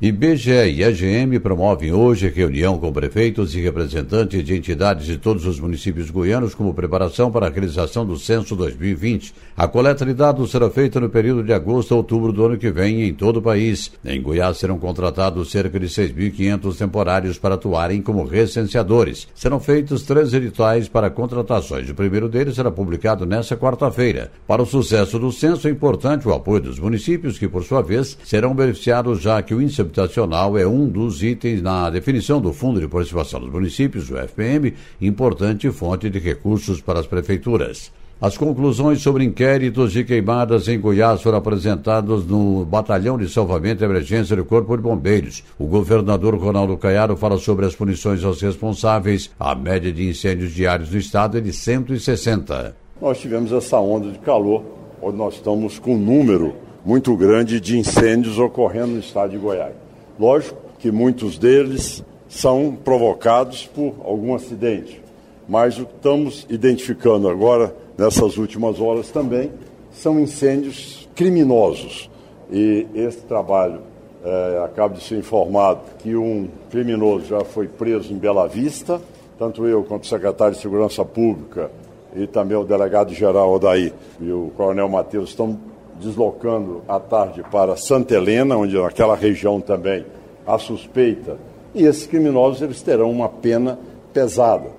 [0.00, 5.58] IBGE e AGM promovem hoje reunião com prefeitos e representantes de entidades de todos os
[5.58, 9.34] municípios goianos como preparação para a realização do Censo 2020.
[9.56, 12.70] A coleta de dados será feita no período de agosto a outubro do ano que
[12.70, 13.90] vem em todo o país.
[14.04, 19.26] Em Goiás serão contratados cerca de 6.500 temporários para atuarem como recenseadores.
[19.34, 21.90] Serão feitos três editais para contratações.
[21.90, 24.30] O primeiro deles será publicado nesta quarta-feira.
[24.46, 28.16] Para o sucesso do censo é importante o apoio dos municípios, que por sua vez
[28.22, 32.78] serão beneficiados já que o índice habitacional é um dos itens na definição do Fundo
[32.78, 37.90] de Participação dos Municípios, o FPM, importante fonte de recursos para as prefeituras.
[38.20, 43.86] As conclusões sobre inquéritos de queimadas em Goiás foram apresentadas no Batalhão de Salvamento e
[43.86, 45.44] Emergência do Corpo de Bombeiros.
[45.58, 49.30] O governador Ronaldo Caiado fala sobre as punições aos responsáveis.
[49.38, 52.76] A média de incêndios diários no estado é de 160.
[53.00, 54.64] Nós tivemos essa onda de calor,
[55.00, 59.74] onde nós estamos com um número muito grande de incêndios ocorrendo no estado de Goiás.
[60.18, 65.02] Lógico que muitos deles são provocados por algum acidente,
[65.46, 69.50] mas o que estamos identificando agora nessas últimas horas também,
[69.92, 72.08] são incêndios criminosos.
[72.50, 73.80] E esse trabalho
[74.24, 78.98] é, acaba de ser informado que um criminoso já foi preso em Bela Vista,
[79.38, 81.70] tanto eu quanto o secretário de Segurança Pública
[82.16, 85.58] e também o delegado-geral Odaí e o coronel Matheus estão
[86.00, 90.04] deslocando à tarde para Santa Helena, onde naquela região também
[90.46, 91.36] há suspeita.
[91.74, 93.78] E esses criminosos eles terão uma pena
[94.12, 94.70] pesada,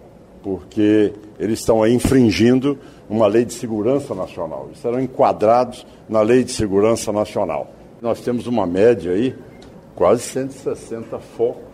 [0.41, 2.77] porque eles estão infringindo
[3.09, 4.65] uma lei de segurança nacional.
[4.67, 7.67] Eles serão enquadrados na lei de segurança nacional.
[8.01, 9.35] Nós temos uma média aí,
[9.95, 11.68] quase 160 focos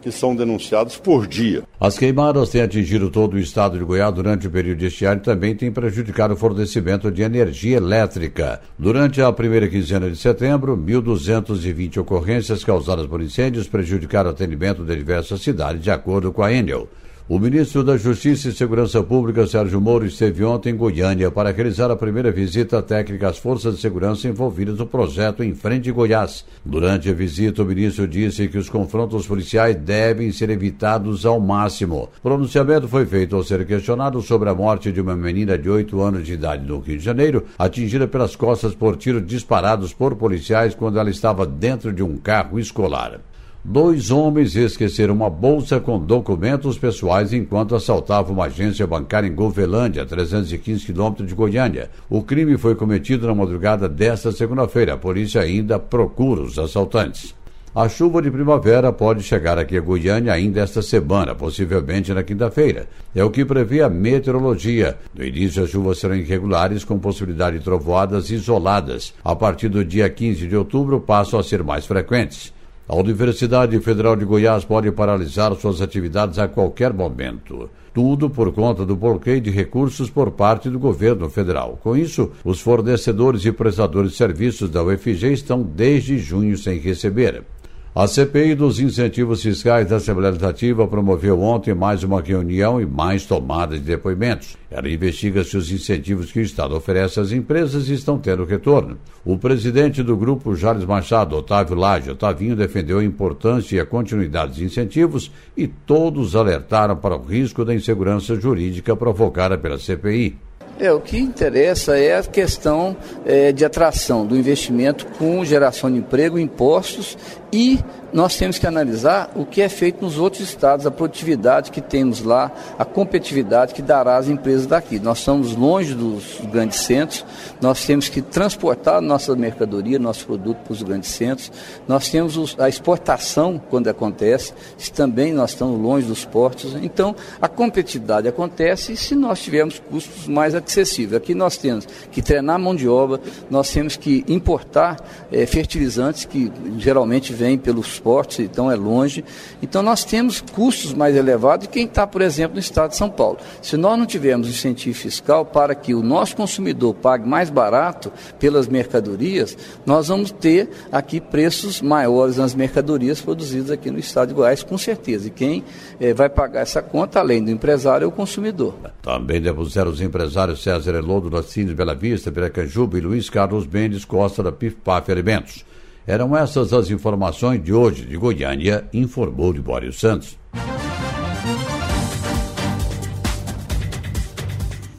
[0.00, 1.62] que são denunciados por dia.
[1.78, 5.54] As queimadas têm atingido todo o estado de Goiás durante o período estiário e também
[5.54, 8.60] têm prejudicado o fornecimento de energia elétrica.
[8.78, 14.96] Durante a primeira quinzena de setembro, 1.220 ocorrências causadas por incêndios prejudicaram o atendimento de
[14.96, 16.88] diversas cidades, de acordo com a Enel.
[17.30, 21.88] O ministro da Justiça e Segurança Pública, Sérgio Moro, esteve ontem em Goiânia para realizar
[21.88, 26.44] a primeira visita técnica às forças de segurança envolvidas no projeto em frente Goiás.
[26.64, 32.08] Durante a visita, o ministro disse que os confrontos policiais devem ser evitados ao máximo.
[32.18, 36.00] O pronunciamento foi feito ao ser questionado sobre a morte de uma menina de 8
[36.00, 40.74] anos de idade no Rio de Janeiro, atingida pelas costas por tiros disparados por policiais
[40.74, 43.20] quando ela estava dentro de um carro escolar.
[43.62, 50.06] Dois homens esqueceram uma bolsa com documentos pessoais enquanto assaltavam uma agência bancária em Govelândia,
[50.06, 51.90] 315 quilômetros de Goiânia.
[52.08, 54.94] O crime foi cometido na madrugada desta segunda-feira.
[54.94, 57.34] A polícia ainda procura os assaltantes.
[57.74, 62.88] A chuva de primavera pode chegar aqui a Goiânia ainda esta semana, possivelmente na quinta-feira.
[63.14, 64.96] É o que prevê a meteorologia.
[65.14, 69.12] No início, as chuvas serão irregulares, com possibilidade de trovoadas isoladas.
[69.22, 72.58] A partir do dia 15 de outubro, passam a ser mais frequentes.
[72.92, 77.70] A Universidade Federal de Goiás pode paralisar suas atividades a qualquer momento.
[77.94, 81.78] Tudo por conta do bloqueio de recursos por parte do governo federal.
[81.80, 87.44] Com isso, os fornecedores e prestadores de serviços da UFG estão desde junho sem receber.
[87.92, 93.26] A CPI dos incentivos fiscais da Assembleia Legislativa promoveu ontem mais uma reunião e mais
[93.26, 94.56] tomada de depoimentos.
[94.70, 98.96] Ela investiga se os incentivos que o Estado oferece às empresas estão tendo retorno.
[99.24, 104.52] O presidente do grupo, Jarles Machado, Otávio Lage, Otavinho, defendeu a importância e a continuidade
[104.52, 110.38] dos incentivos e todos alertaram para o risco da insegurança jurídica provocada pela CPI.
[110.80, 115.98] É, o que interessa é a questão é, de atração do investimento com geração de
[115.98, 117.18] emprego, impostos
[117.52, 117.80] e
[118.12, 122.22] nós temos que analisar o que é feito nos outros estados, a produtividade que temos
[122.22, 124.98] lá, a competitividade que dará às empresas daqui.
[124.98, 127.24] Nós estamos longe dos grandes centros,
[127.60, 131.52] nós temos que transportar nossa mercadoria, nosso produto para os grandes centros,
[131.86, 134.52] nós temos a exportação quando acontece,
[134.94, 136.74] também nós estamos longe dos portos.
[136.82, 141.14] Então, a competitividade acontece se nós tivermos custos mais acessíveis.
[141.14, 144.96] Aqui nós temos que treinar mão de obra, nós temos que importar
[145.32, 149.24] é, fertilizantes que geralmente vêm pelos transporte, então é longe.
[149.62, 153.10] Então nós temos custos mais elevados de quem está, por exemplo, no estado de São
[153.10, 153.38] Paulo.
[153.60, 158.66] Se nós não tivermos incentivo fiscal para que o nosso consumidor pague mais barato pelas
[158.66, 164.62] mercadorias, nós vamos ter aqui preços maiores nas mercadorias produzidas aqui no estado de Goiás,
[164.62, 165.28] com certeza.
[165.28, 165.62] E quem
[166.00, 168.74] eh, vai pagar essa conta, além do empresário, é o consumidor.
[169.02, 174.42] Também depuseram os empresários César Elodo, Lacines Bela Vista, Piracanjuba e Luiz Carlos Mendes Costa
[174.42, 175.69] da PIFPAF Alimentos.
[176.10, 180.36] Eram essas as informações de hoje de Goiânia, informou Libório Santos.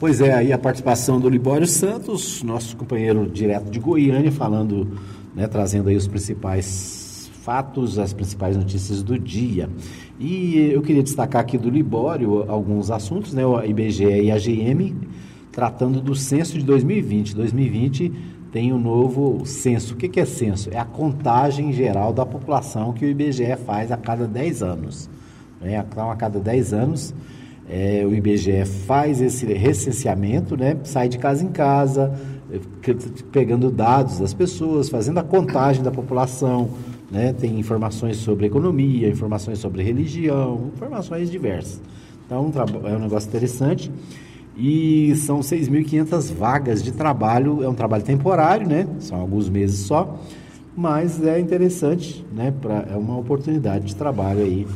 [0.00, 4.88] Pois é, aí a participação do Libório Santos, nosso companheiro direto de Goiânia, falando,
[5.36, 9.68] né, trazendo aí os principais fatos, as principais notícias do dia.
[10.18, 14.96] E eu queria destacar aqui do Libório alguns assuntos, né, o IBGE e a GM,
[15.50, 17.36] tratando do censo de 2020.
[17.36, 19.94] 2020 tem o um novo censo.
[19.94, 20.68] O que, é censo?
[20.70, 25.10] É a contagem geral da população que o IBGE faz a cada 10 anos.
[25.58, 25.82] Né?
[25.90, 27.14] Então, a cada 10 anos,
[27.68, 30.76] é, o IBGE faz esse recenseamento, né?
[30.84, 32.12] sai de casa em casa,
[32.52, 32.60] é,
[33.32, 36.68] pegando dados das pessoas, fazendo a contagem da população.
[37.10, 37.32] Né?
[37.32, 41.80] Tem informações sobre economia, informações sobre religião, informações diversas.
[42.26, 42.52] Então,
[42.84, 43.90] é um negócio interessante.
[44.56, 48.86] E são 6.500 vagas de trabalho, é um trabalho temporário, né?
[49.00, 50.18] São alguns meses só,
[50.76, 52.52] mas é interessante, né?
[52.60, 54.66] Pra, é uma oportunidade de trabalho aí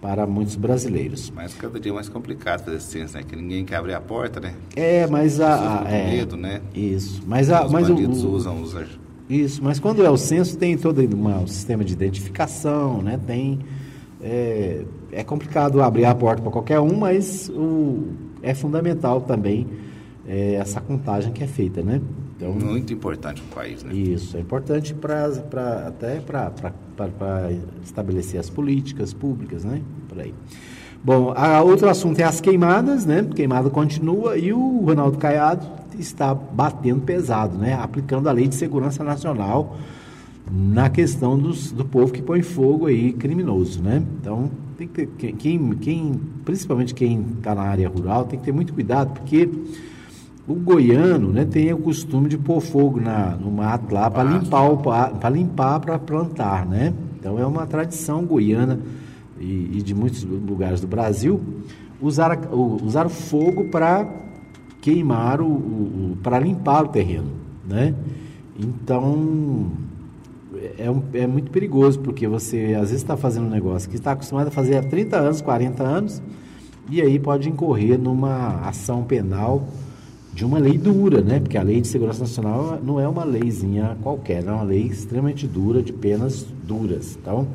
[0.00, 1.30] para muitos brasileiros.
[1.36, 3.22] Mas cada dia é mais complicado fazer censo, né?
[3.22, 4.54] Que ninguém quer abrir a porta, né?
[4.74, 6.62] É, mas a, a é, medo, né?
[6.74, 8.74] Isso, mas a, Os mas bandidos o- usam os
[9.28, 13.20] Isso, mas quando é o censo tem todo uma- um sistema de identificação, né?
[13.26, 13.58] Tem
[14.22, 18.08] é, é complicado abrir a porta para qualquer um, mas o,
[18.42, 19.66] é fundamental também
[20.26, 22.00] é, essa contagem que é feita, né?
[22.36, 23.92] Então muito importante para o país, né?
[23.92, 25.26] isso é importante para
[25.86, 27.50] até para
[27.82, 29.82] estabelecer as políticas públicas, né?
[30.08, 30.32] Por aí.
[31.02, 33.26] Bom, a, outro assunto é as queimadas, né?
[33.34, 35.66] Queimada continua e o Ronaldo Caiado
[35.98, 37.74] está batendo pesado, né?
[37.74, 39.76] Aplicando a lei de segurança nacional
[40.50, 44.02] na questão dos, do povo que põe fogo aí criminoso, né?
[44.20, 46.12] Então tem que ter, quem- quem,
[46.44, 49.48] principalmente quem está na área rural tem que ter muito cuidado porque
[50.48, 55.10] o goiano, né, tem o costume de pôr fogo na, no mato lá para limpar
[55.20, 56.92] para limpar para plantar, né?
[57.18, 58.80] Então é uma tradição goiana
[59.38, 61.40] e, e de muitos lugares do Brasil
[62.00, 62.38] usar
[62.82, 64.08] usar o fogo para
[64.80, 67.30] queimar o, o, para limpar o terreno,
[67.68, 67.94] né?
[68.58, 69.66] Então
[70.78, 74.12] é, um- é muito perigoso porque você às vezes está fazendo um negócio que está
[74.12, 76.22] acostumado a fazer há 30 anos, 40 anos
[76.88, 79.66] e aí pode incorrer numa ação penal
[80.32, 81.40] de uma lei dura, né?
[81.40, 85.46] Porque a lei de segurança nacional não é uma leizinha qualquer, é uma lei extremamente
[85.46, 87.16] dura, de penas duras.
[87.20, 87.46] Então,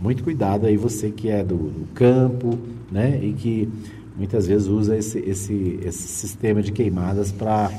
[0.00, 2.58] muito cuidado aí você que é do, do campo,
[2.90, 3.18] né?
[3.22, 3.68] E que
[4.16, 7.70] muitas vezes usa esse, esse, esse sistema de queimadas para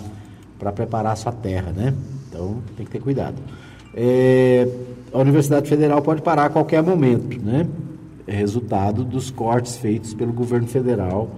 [0.74, 1.94] preparar a sua terra, né?
[2.30, 3.36] Então, tem que ter cuidado.
[4.02, 4.66] É,
[5.12, 7.68] a Universidade Federal pode parar a qualquer momento, né?
[8.26, 11.30] É resultado dos cortes feitos pelo governo federal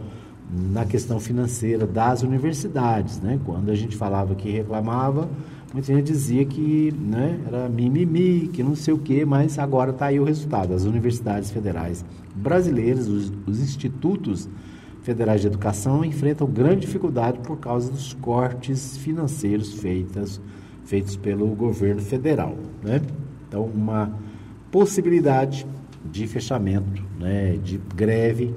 [0.72, 3.40] na questão financeira das universidades, né?
[3.44, 5.28] Quando a gente falava que reclamava,
[5.74, 10.06] muita gente dizia que né, era mimimi, que não sei o quê, mas agora está
[10.06, 10.76] aí o resultado.
[10.76, 12.06] As universidades federais
[12.36, 14.48] brasileiras, os, os institutos
[15.02, 20.40] federais de educação enfrentam grande dificuldade por causa dos cortes financeiros feitas,
[20.86, 23.02] feitos pelo governo federal, né?
[23.48, 24.14] Então, uma
[24.72, 25.66] possibilidade
[26.10, 28.54] de fechamento, né, de greve,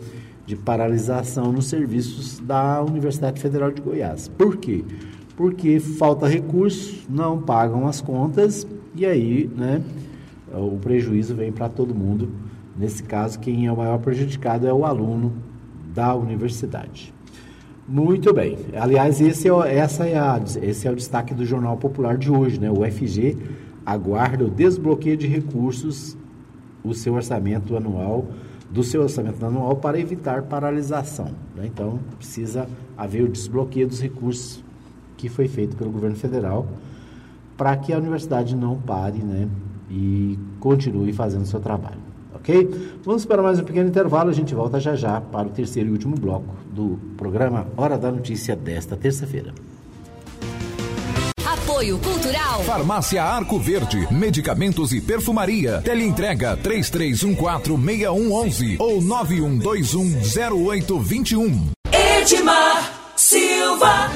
[0.46, 4.28] de paralisação nos serviços da Universidade Federal de Goiás.
[4.28, 4.84] Por quê?
[5.36, 9.82] Porque falta recurso, não pagam as contas e aí, né,
[10.52, 12.30] o prejuízo vem para todo mundo.
[12.76, 15.32] Nesse caso, quem é o maior prejudicado é o aluno
[15.94, 17.13] da universidade.
[17.86, 18.56] Muito bem.
[18.74, 22.58] Aliás, esse é, essa é a, esse é o destaque do Jornal Popular de hoje,
[22.58, 22.70] né?
[22.70, 23.36] O FG
[23.84, 26.16] aguarda o desbloqueio de recursos,
[26.82, 28.26] o seu orçamento anual,
[28.70, 31.30] do seu orçamento anual para evitar paralisação.
[31.54, 31.66] né?
[31.66, 32.66] Então, precisa
[32.96, 34.64] haver o desbloqueio dos recursos
[35.18, 36.66] que foi feito pelo governo federal
[37.56, 39.46] para que a universidade não pare, né?
[39.90, 42.13] E continue fazendo seu trabalho.
[42.44, 42.68] Ok?
[43.02, 44.28] Vamos para mais um pequeno intervalo.
[44.28, 48.12] A gente volta já já para o terceiro e último bloco do programa Hora da
[48.12, 49.54] Notícia desta terça-feira.
[51.42, 52.62] Apoio Cultural.
[52.64, 55.80] Farmácia Arco Verde, medicamentos e perfumaria.
[55.82, 61.70] Teleentrega 33146111 ou 91210821.
[62.20, 64.10] Edmar Silva.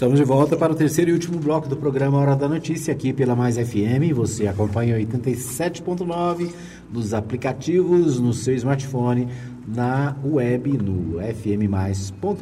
[0.00, 3.12] Estamos de volta para o terceiro e último bloco do programa Hora da Notícia, aqui
[3.12, 4.14] pela Mais FM.
[4.14, 6.50] Você acompanha 87.9
[6.90, 9.28] nos aplicativos, no seu smartphone,
[9.68, 12.40] na web, no fmmais.com.br,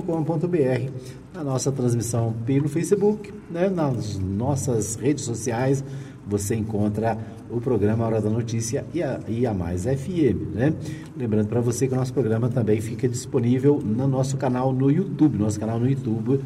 [1.34, 5.82] na nossa transmissão pelo Facebook, né, nas nossas redes sociais.
[6.28, 7.18] Você encontra
[7.50, 10.72] o programa Hora da Notícia e a, e a Mais FM, né?
[11.16, 15.38] Lembrando para você que o nosso programa também fica disponível no nosso canal no YouTube.
[15.38, 16.38] Nosso canal no YouTube,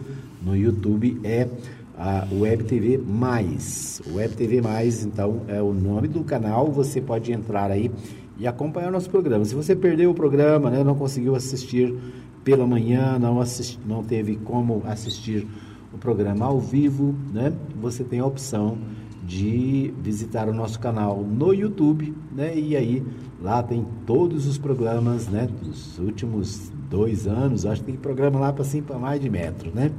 [0.44, 1.48] no YouTube é
[1.96, 4.02] a Web TV Mais.
[4.12, 6.70] Web TV Mais, então, é o nome do canal.
[6.70, 7.90] Você pode entrar aí
[8.38, 9.44] e acompanhar o nosso programa.
[9.44, 11.94] Se você perdeu o programa, né, não conseguiu assistir
[12.42, 15.46] pela manhã, não, assisti, não teve como assistir
[15.92, 18.78] o programa ao vivo, né, você tem a opção
[19.24, 22.58] de visitar o nosso canal no YouTube, né?
[22.58, 23.02] E aí
[23.40, 25.48] lá tem todos os programas, né?
[25.62, 29.70] Dos últimos dois anos, acho que tem programa lá para assim para mais de metro,
[29.72, 29.92] né?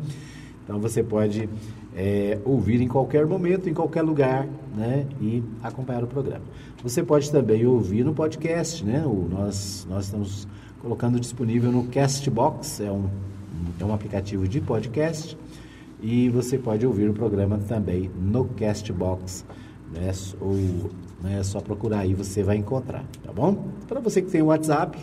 [0.64, 1.50] Então você pode
[1.96, 5.06] é, ouvir em qualquer momento, em qualquer lugar, né?
[5.22, 6.44] E acompanhar o programa.
[6.82, 9.04] Você pode também ouvir no podcast, né?
[9.06, 10.48] O, nós nós estamos
[10.82, 13.10] colocando disponível no Castbox, é um
[13.80, 15.38] é um aplicativo de podcast
[16.02, 19.46] e você pode ouvir o programa também no Castbox,
[19.92, 20.12] né?
[20.42, 20.56] Ou
[21.22, 23.70] né, é só procurar aí você vai encontrar, tá bom?
[23.88, 24.98] Para você que tem o WhatsApp,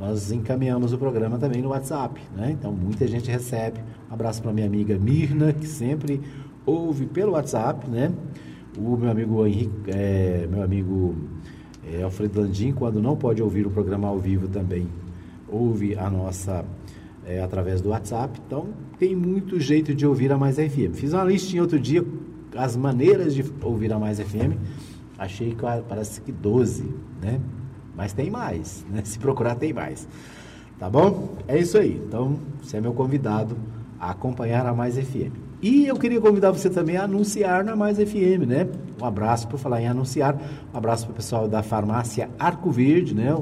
[0.00, 2.52] nós encaminhamos o programa também no WhatsApp, né?
[2.52, 3.80] Então muita gente recebe.
[4.10, 6.22] Um abraço para minha amiga Mirna, que sempre
[6.64, 8.10] ouve pelo WhatsApp, né?
[8.78, 11.14] O meu amigo Henrique, é, meu amigo
[11.86, 14.88] é, Alfredo Landim, quando não pode ouvir o programa ao vivo também,
[15.46, 16.64] ouve a nossa
[17.26, 18.40] é, através do WhatsApp.
[18.46, 20.94] Então tem muito jeito de ouvir a Mais FM.
[20.94, 22.02] Fiz uma listinha outro dia,
[22.56, 24.56] as maneiras de ouvir a Mais FM.
[25.18, 26.84] Achei que parece que 12,
[27.20, 27.38] né?
[28.00, 29.02] Mas tem mais, né?
[29.04, 30.08] Se procurar tem mais.
[30.78, 31.36] Tá bom?
[31.46, 32.00] É isso aí.
[32.02, 33.54] Então, você é meu convidado
[34.00, 35.36] a acompanhar a Mais FM.
[35.60, 38.66] E eu queria convidar você também a anunciar na Mais FM, né?
[38.98, 40.34] Um abraço por falar em anunciar.
[40.72, 43.36] Um abraço para o pessoal da farmácia Arco Verde, né?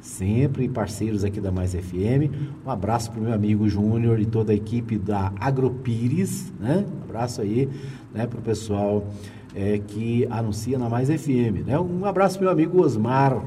[0.00, 2.58] Sempre parceiros aqui da Mais FM.
[2.66, 6.84] Um abraço para o meu amigo Júnior e toda a equipe da Agropires, né?
[6.92, 7.68] Um abraço aí,
[8.12, 8.26] né?
[8.26, 9.06] Para o pessoal
[9.54, 11.78] é, que anuncia na Mais FM, né?
[11.78, 13.40] Um abraço para o meu amigo Osmar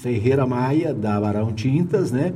[0.00, 2.32] Ferreira Maia, da Barão Tintas, né?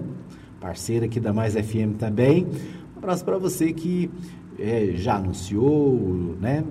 [0.60, 2.46] Parceiro aqui da Mais FM também.
[2.94, 4.10] Um abraço para você que
[4.58, 6.62] é, já anunciou, né?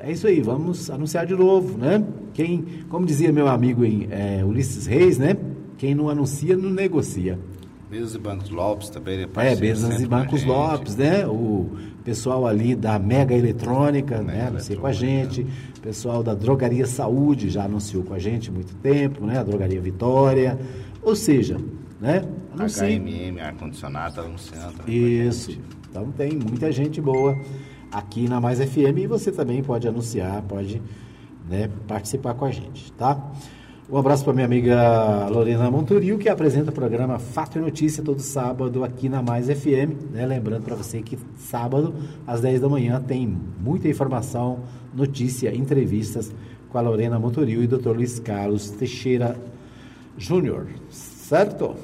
[0.00, 2.04] É isso aí, vamos anunciar de novo, né?
[2.34, 5.36] Quem, como dizia meu amigo em, é, Ulisses Reis, né?
[5.76, 7.38] Quem não anuncia, não negocia.
[7.88, 9.28] Mesas e Bancos Lopes também, né?
[9.36, 11.26] É, Mesas e Bancos Lopes, né?
[11.26, 11.70] O
[12.04, 14.46] pessoal ali da Mega Eletrônica, Mega né?
[14.48, 15.46] Anuncia com a gente.
[15.82, 19.38] Pessoal da Drogaria Saúde já anunciou com a gente há muito tempo, né?
[19.38, 20.58] A Drogaria Vitória.
[21.02, 21.58] Ou seja,
[22.00, 22.24] né?
[22.52, 22.86] Anuncia.
[22.86, 24.90] HMM, ar-condicionado, tá anunciando.
[24.90, 25.58] Isso.
[25.90, 27.36] Então tem muita gente boa
[27.90, 30.82] aqui na Mais FM e você também pode anunciar, pode
[31.48, 33.32] né, participar com a gente, tá?
[33.90, 38.20] Um abraço para minha amiga Lorena Monturil, que apresenta o programa Fato e Notícia todo
[38.20, 40.12] sábado aqui na Mais FM.
[40.12, 40.26] Né?
[40.26, 41.94] Lembrando para você que sábado,
[42.26, 43.26] às 10 da manhã, tem
[43.58, 44.58] muita informação,
[44.94, 46.30] notícia, entrevistas
[46.68, 47.92] com a Lorena Monturil e o Dr.
[47.96, 49.34] Luiz Carlos Teixeira
[50.18, 50.66] Júnior.
[50.90, 51.74] Certo?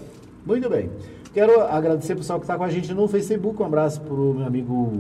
[0.45, 0.91] Muito bem.
[1.33, 3.63] Quero agradecer o pessoal que está com a gente no Facebook.
[3.63, 4.93] Um abraço para o meu amigo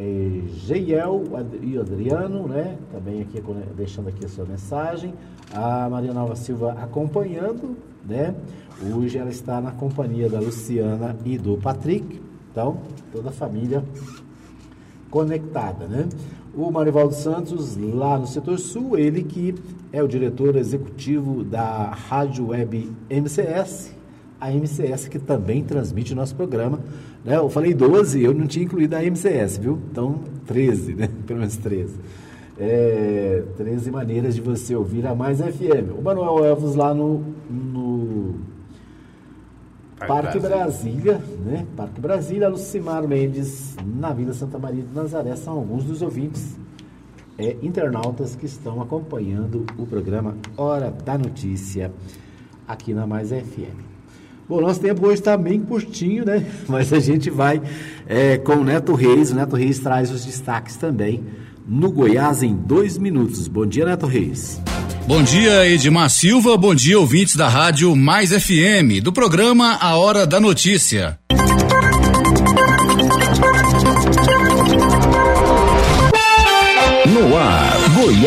[0.00, 1.24] é, Geiel
[1.60, 2.78] e Adriano, né?
[2.90, 3.42] Também aqui
[3.76, 5.12] deixando aqui a sua mensagem.
[5.52, 7.76] A Maria Nova Silva acompanhando,
[8.08, 8.34] né?
[8.96, 12.18] Hoje ela está na companhia da Luciana e do Patrick.
[12.50, 12.78] Então,
[13.12, 13.84] toda a família
[15.10, 16.08] conectada, né?
[16.54, 19.54] O Marivaldo Santos, lá no setor sul, ele que
[19.92, 23.94] é o diretor executivo da Rádio Web MCS,
[24.40, 26.80] a MCS, que também transmite o nosso programa.
[27.24, 27.36] Né?
[27.36, 29.78] Eu falei 12, eu não tinha incluído a MCS, viu?
[29.90, 31.08] Então, 13, né?
[31.26, 31.94] Pelo menos 13.
[32.58, 35.98] É, 13 maneiras de você ouvir a Mais FM.
[35.98, 38.34] O Manuel Elvos lá no, no
[40.06, 40.38] Parque.
[40.38, 41.66] Brasília, né?
[41.76, 46.58] Parque Brasília, Lucimar Mendes, na Vila Santa Maria de Nazaré, são alguns dos ouvintes
[47.38, 51.92] é, internautas que estão acompanhando o programa Hora da Notícia
[52.66, 53.89] aqui na Mais FM.
[54.50, 56.44] Bom, nosso tempo hoje está bem curtinho, né?
[56.66, 57.62] Mas a gente vai
[58.04, 59.30] é, com o Neto Reis.
[59.30, 61.22] O Neto Reis traz os destaques também
[61.68, 63.46] no Goiás em dois minutos.
[63.46, 64.60] Bom dia, Neto Reis.
[65.06, 66.56] Bom dia, Edmar Silva.
[66.56, 71.16] Bom dia, ouvintes da Rádio Mais FM, do programa A Hora da Notícia.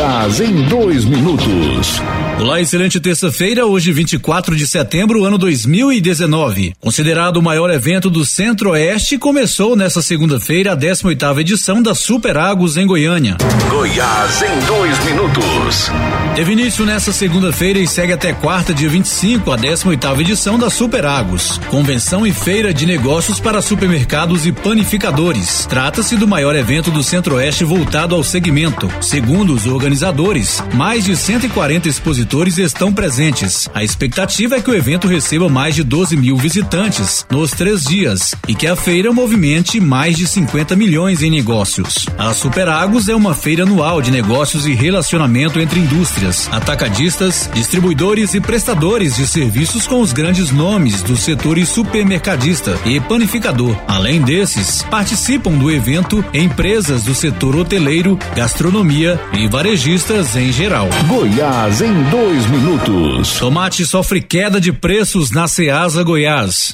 [0.04, 2.02] Goiás em dois minutos.
[2.38, 6.74] Olá, excelente terça-feira, hoje 24 de setembro, ano 2019.
[6.82, 12.76] Considerado o maior evento do Centro-Oeste, começou nesta segunda-feira a 18ª edição da Super Agos
[12.76, 13.38] em Goiânia.
[13.70, 15.90] Goiás em dois minutos.
[16.36, 21.06] Teve início nesta segunda-feira e segue até quarta, dia 25, a 18ª edição da Super
[21.06, 25.66] Agos, convenção e feira de negócios para supermercados e panificadores.
[25.68, 28.90] Trata-se do maior evento do Centro-Oeste voltado ao segmento.
[29.00, 29.93] Segundo os organizadores,
[30.74, 33.70] mais de 140 expositores estão presentes.
[33.74, 38.34] A expectativa é que o evento receba mais de 12 mil visitantes nos três dias
[38.48, 42.08] e que a feira movimente mais de 50 milhões em negócios.
[42.18, 48.42] A Superagos é uma feira anual de negócios e relacionamento entre indústrias, atacadistas, distribuidores e
[48.42, 53.76] prestadores de serviços com os grandes nomes dos setores supermercadista e panificador.
[53.88, 59.48] Além desses, participam do evento empresas do setor hoteleiro, gastronomia e
[59.84, 60.88] varejistas em geral.
[61.08, 63.38] Goiás em dois dois minutos.
[63.38, 66.74] Tomate sofre queda de preços na Ceasa Goiás.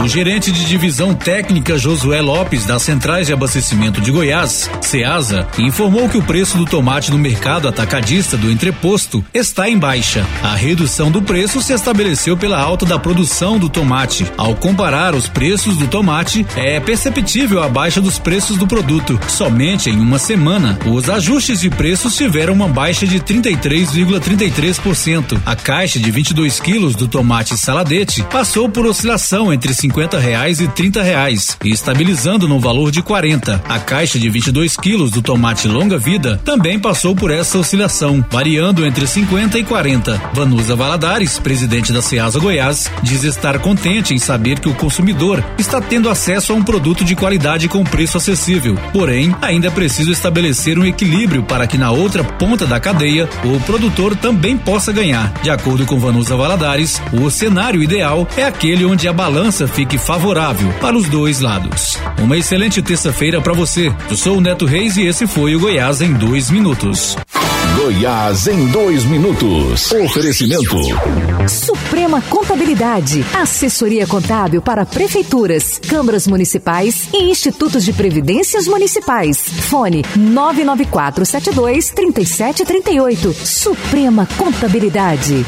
[0.00, 6.08] O gerente de divisão técnica Josué Lopes das Centrais de Abastecimento de Goiás, Ceasa, informou
[6.08, 10.24] que o preço do tomate no mercado atacadista do entreposto está em baixa.
[10.40, 14.24] A redução do preço se estabeleceu pela alta da produção do tomate.
[14.36, 19.18] Ao comparar os preços do tomate, é perceptível a baixa dos preços do produto.
[19.28, 25.40] Somente em uma semana, os ajustes de preços tiveram uma baixa de 33,33%.
[25.44, 29.87] A caixa de 22 quilos do tomate saladete passou por oscilação entre 50
[30.18, 33.62] reais e 30 reais, e estabilizando no valor de 40.
[33.68, 38.86] A caixa de 22 quilos do tomate longa vida também passou por essa oscilação, variando
[38.86, 40.20] entre 50 e 40.
[40.32, 45.80] Vanusa Valadares, presidente da Ceasa Goiás, diz estar contente em saber que o consumidor está
[45.80, 48.76] tendo acesso a um produto de qualidade com preço acessível.
[48.92, 53.60] Porém, ainda é preciso estabelecer um equilíbrio para que na outra ponta da cadeia o
[53.60, 55.32] produtor também possa ganhar.
[55.42, 60.72] De acordo com Vanusa Valadares, o cenário ideal é aquele onde a balança fique favorável
[60.80, 61.96] para os dois lados.
[62.20, 63.94] Uma excelente terça-feira para você.
[64.10, 67.16] Eu sou o Neto Reis e esse foi o Goiás em dois minutos.
[67.76, 69.92] Goiás em dois minutos.
[69.92, 70.76] Oferecimento.
[71.48, 73.24] Suprema Contabilidade.
[73.32, 79.38] Assessoria contábil para prefeituras, câmaras municipais e institutos de previdências municipais.
[79.38, 83.32] Fone 99472 3738.
[83.46, 85.46] Suprema Contabilidade.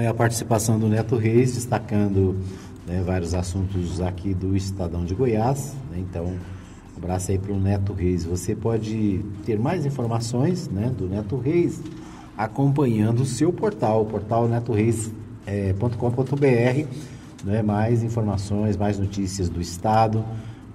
[0.00, 2.36] É a participação do Neto Reis, destacando
[2.86, 5.74] né, vários assuntos aqui do Estadão de Goiás.
[5.90, 8.24] Né, então, um abraço aí para o Neto Reis.
[8.24, 11.80] Você pode ter mais informações né, do Neto Reis
[12.36, 16.44] acompanhando o seu portal, o portal netoreis.com.br.
[16.46, 16.86] É,
[17.44, 20.24] né, mais informações, mais notícias do Estado.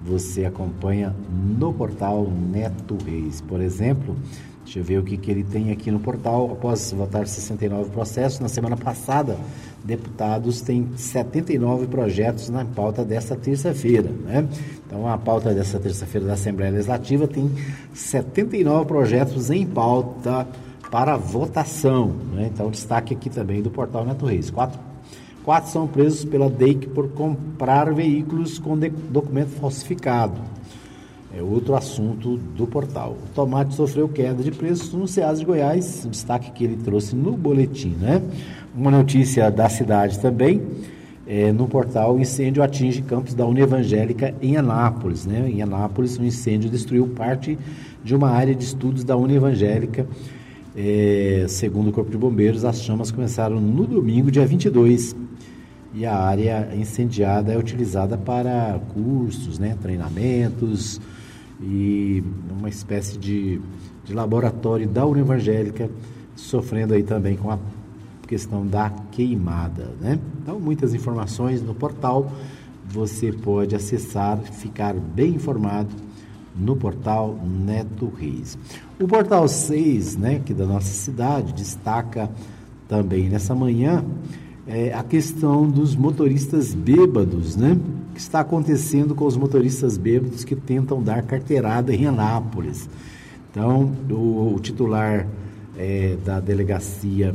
[0.02, 1.14] Você acompanha
[1.58, 3.40] no portal Neto Reis.
[3.40, 4.16] Por exemplo,
[4.66, 6.50] Deixa eu ver o que, que ele tem aqui no portal.
[6.50, 9.38] Após votar 69 processos, na semana passada,
[9.84, 14.10] deputados têm 79 projetos na pauta desta terça-feira.
[14.10, 14.44] Né?
[14.84, 17.48] Então, a pauta desta terça-feira da Assembleia Legislativa tem
[17.94, 20.48] 79 projetos em pauta
[20.90, 22.08] para votação.
[22.32, 22.50] Né?
[22.52, 24.50] Então, destaque aqui também do portal Neto Reis.
[24.50, 24.80] Quatro,
[25.44, 30.40] quatro são presos pela DEIC por comprar veículos com documento falsificado.
[31.36, 33.10] É outro assunto do portal.
[33.10, 37.36] O tomate sofreu queda de preços no Ceasa de Goiás, destaque que ele trouxe no
[37.36, 38.22] boletim, né?
[38.74, 40.62] Uma notícia da cidade também,
[41.26, 45.46] é, no portal, incêndio atinge campos da Unevangélica em Anápolis, né?
[45.46, 47.58] Em Anápolis, um incêndio destruiu parte
[48.02, 50.06] de uma área de estudos da Unevangélica.
[50.74, 55.14] É, segundo o Corpo de Bombeiros, as chamas começaram no domingo, dia 22,
[55.92, 60.98] e a área incendiada é utilizada para cursos, né, treinamentos,
[61.60, 63.60] e uma espécie de,
[64.04, 65.90] de laboratório da União Evangélica,
[66.34, 67.58] sofrendo aí também com a
[68.26, 69.92] questão da queimada.
[70.00, 70.18] Né?
[70.42, 72.30] Então, muitas informações no portal,
[72.88, 75.90] você pode acessar, ficar bem informado
[76.54, 78.58] no portal Neto Reis.
[79.00, 82.30] O portal 6, né, que da nossa cidade, destaca
[82.88, 84.04] também nessa manhã
[84.66, 87.78] é, a questão dos motoristas bêbados, né?
[88.16, 92.88] Que está acontecendo com os motoristas bêbados que tentam dar carteirada em Anápolis.
[93.50, 95.26] Então, o, o titular
[95.76, 97.34] é, da delegacia,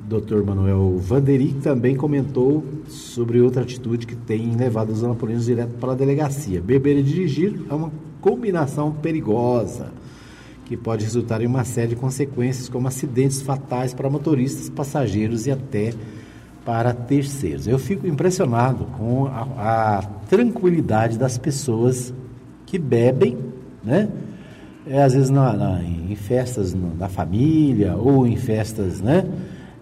[0.00, 0.42] Dr.
[0.44, 5.94] Manuel Vanderic, também comentou sobre outra atitude que tem levado os anapolinos direto para a
[5.94, 6.60] delegacia.
[6.60, 9.92] Beber e dirigir é uma combinação perigosa
[10.64, 15.52] que pode resultar em uma série de consequências, como acidentes fatais para motoristas, passageiros e
[15.52, 15.94] até
[16.66, 17.68] para terceiros.
[17.68, 22.12] Eu fico impressionado com a, a tranquilidade das pessoas
[22.66, 23.38] que bebem,
[23.84, 24.08] né?
[24.84, 29.24] É, às vezes na, na, em festas da família ou em festas, né?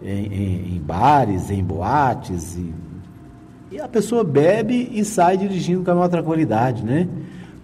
[0.03, 2.75] Em, em, em bares, em boates e,
[3.73, 7.09] e, a pessoa bebe e sai dirigindo com a maior tranquilidade, né?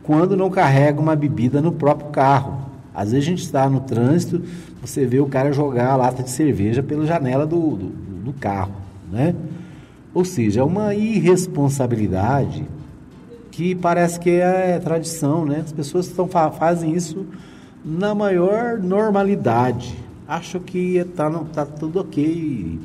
[0.02, 2.70] Quando não carrega uma bebida no próprio carro.
[2.94, 4.42] Às vezes a gente está no trânsito,
[4.80, 7.88] você vê o cara jogar a lata de cerveja pela janela do, do,
[8.24, 8.79] do carro
[9.10, 9.34] né?
[10.12, 12.66] Ou seja, é uma irresponsabilidade
[13.50, 15.60] que parece que é tradição, né?
[15.64, 17.26] As pessoas estão, fazem isso
[17.84, 19.94] na maior normalidade.
[20.26, 22.78] Acham que está tá tudo ok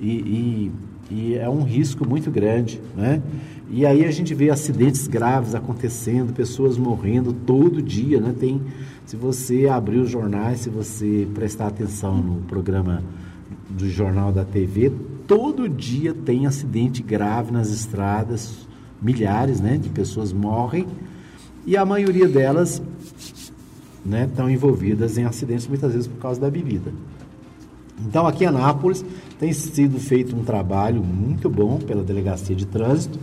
[0.00, 0.72] e, e,
[1.10, 3.22] e, é um risco muito grande, né?
[3.70, 8.34] E aí a gente vê acidentes graves acontecendo, pessoas morrendo todo dia, né?
[8.38, 8.60] Tem,
[9.06, 13.02] se você abrir os jornais, se você prestar atenção no programa
[13.70, 14.92] do jornal da TV,
[15.26, 18.66] todo dia tem acidente grave nas estradas,
[19.00, 20.86] milhares né, de pessoas morrem
[21.66, 22.82] e a maioria delas
[24.04, 26.92] né, estão envolvidas em acidentes muitas vezes por causa da bebida.
[28.06, 29.04] Então, aqui em Anápolis
[29.38, 33.18] tem sido feito um trabalho muito bom pela Delegacia de Trânsito.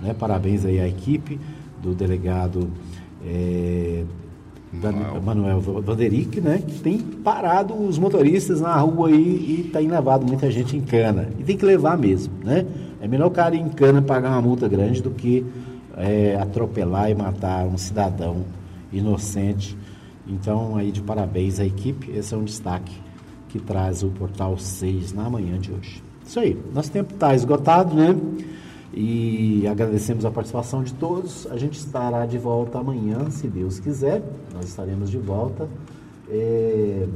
[0.00, 0.14] Né?
[0.14, 1.38] Parabéns aí à equipe
[1.82, 2.70] do delegado
[3.24, 4.04] é,
[4.72, 5.20] Manuel.
[5.22, 6.62] Manuel Vanderic, né?
[6.66, 11.28] Que tem parado os motoristas na rua aí e tem levado muita gente em cana.
[11.38, 12.64] E tem que levar mesmo, né?
[13.00, 15.44] É melhor o cara ir em cana pagar uma multa grande do que
[15.96, 18.44] é, atropelar e matar um cidadão
[18.92, 19.76] inocente.
[20.26, 22.10] Então, aí de parabéns à equipe.
[22.10, 22.92] Esse é um destaque
[23.48, 26.02] que traz o Portal 6 na manhã de hoje.
[26.26, 28.16] Isso aí, nosso tempo está esgotado, né?
[28.92, 31.46] E agradecemos a participação de todos.
[31.50, 34.22] A gente estará de volta amanhã, se Deus quiser.
[34.54, 35.68] Nós estaremos de volta.
[36.28, 37.06] É...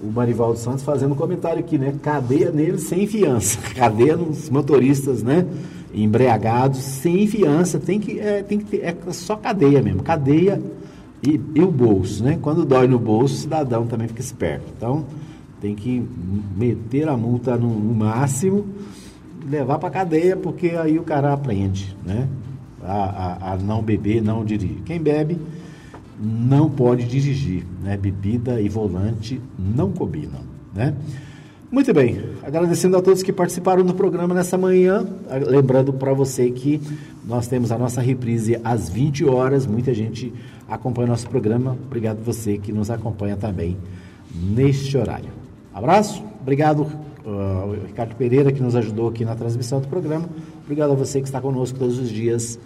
[0.00, 1.94] O Marivaldo Santos fazendo um comentário aqui, né?
[2.02, 3.58] Cadeia neles sem fiança.
[3.74, 5.46] Cadeia nos motoristas, né?
[5.92, 7.78] Embriagados, sem fiança.
[7.78, 10.02] Tem que, é, tem que ter, é só cadeia mesmo.
[10.02, 10.62] Cadeia
[11.26, 12.38] e, e o bolso, né?
[12.40, 14.66] Quando dói no bolso, o cidadão também fica esperto.
[14.76, 15.06] Então,
[15.60, 16.06] tem que
[16.56, 18.66] meter a multa no, no máximo,
[19.48, 22.28] levar para cadeia, porque aí o cara aprende, né?
[22.82, 24.82] A, a, a, não beber, não dirigir.
[24.84, 25.38] Quem bebe
[26.20, 27.96] não pode dirigir, né?
[27.96, 30.40] Bebida e volante não combinam,
[30.74, 30.94] né?
[31.70, 35.04] Muito bem, agradecendo a todos que participaram do programa nessa manhã,
[35.48, 36.80] lembrando para você que
[37.26, 40.32] nós temos a nossa reprise às 20 horas, muita gente
[40.68, 43.76] acompanha o nosso programa, obrigado você que nos acompanha também
[44.32, 45.30] neste horário.
[45.74, 46.86] Abraço, obrigado
[47.26, 50.28] uh, Ricardo Pereira que nos ajudou aqui na transmissão do programa.
[50.64, 52.58] Obrigado a você que está conosco todos os dias.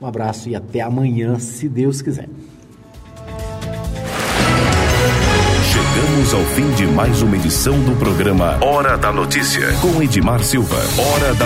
[0.00, 2.28] Um abraço e até amanhã, se Deus quiser.
[5.76, 10.76] Chegamos ao fim de mais uma edição do programa Hora da Notícia com Edmar Silva.
[10.98, 11.44] Hora da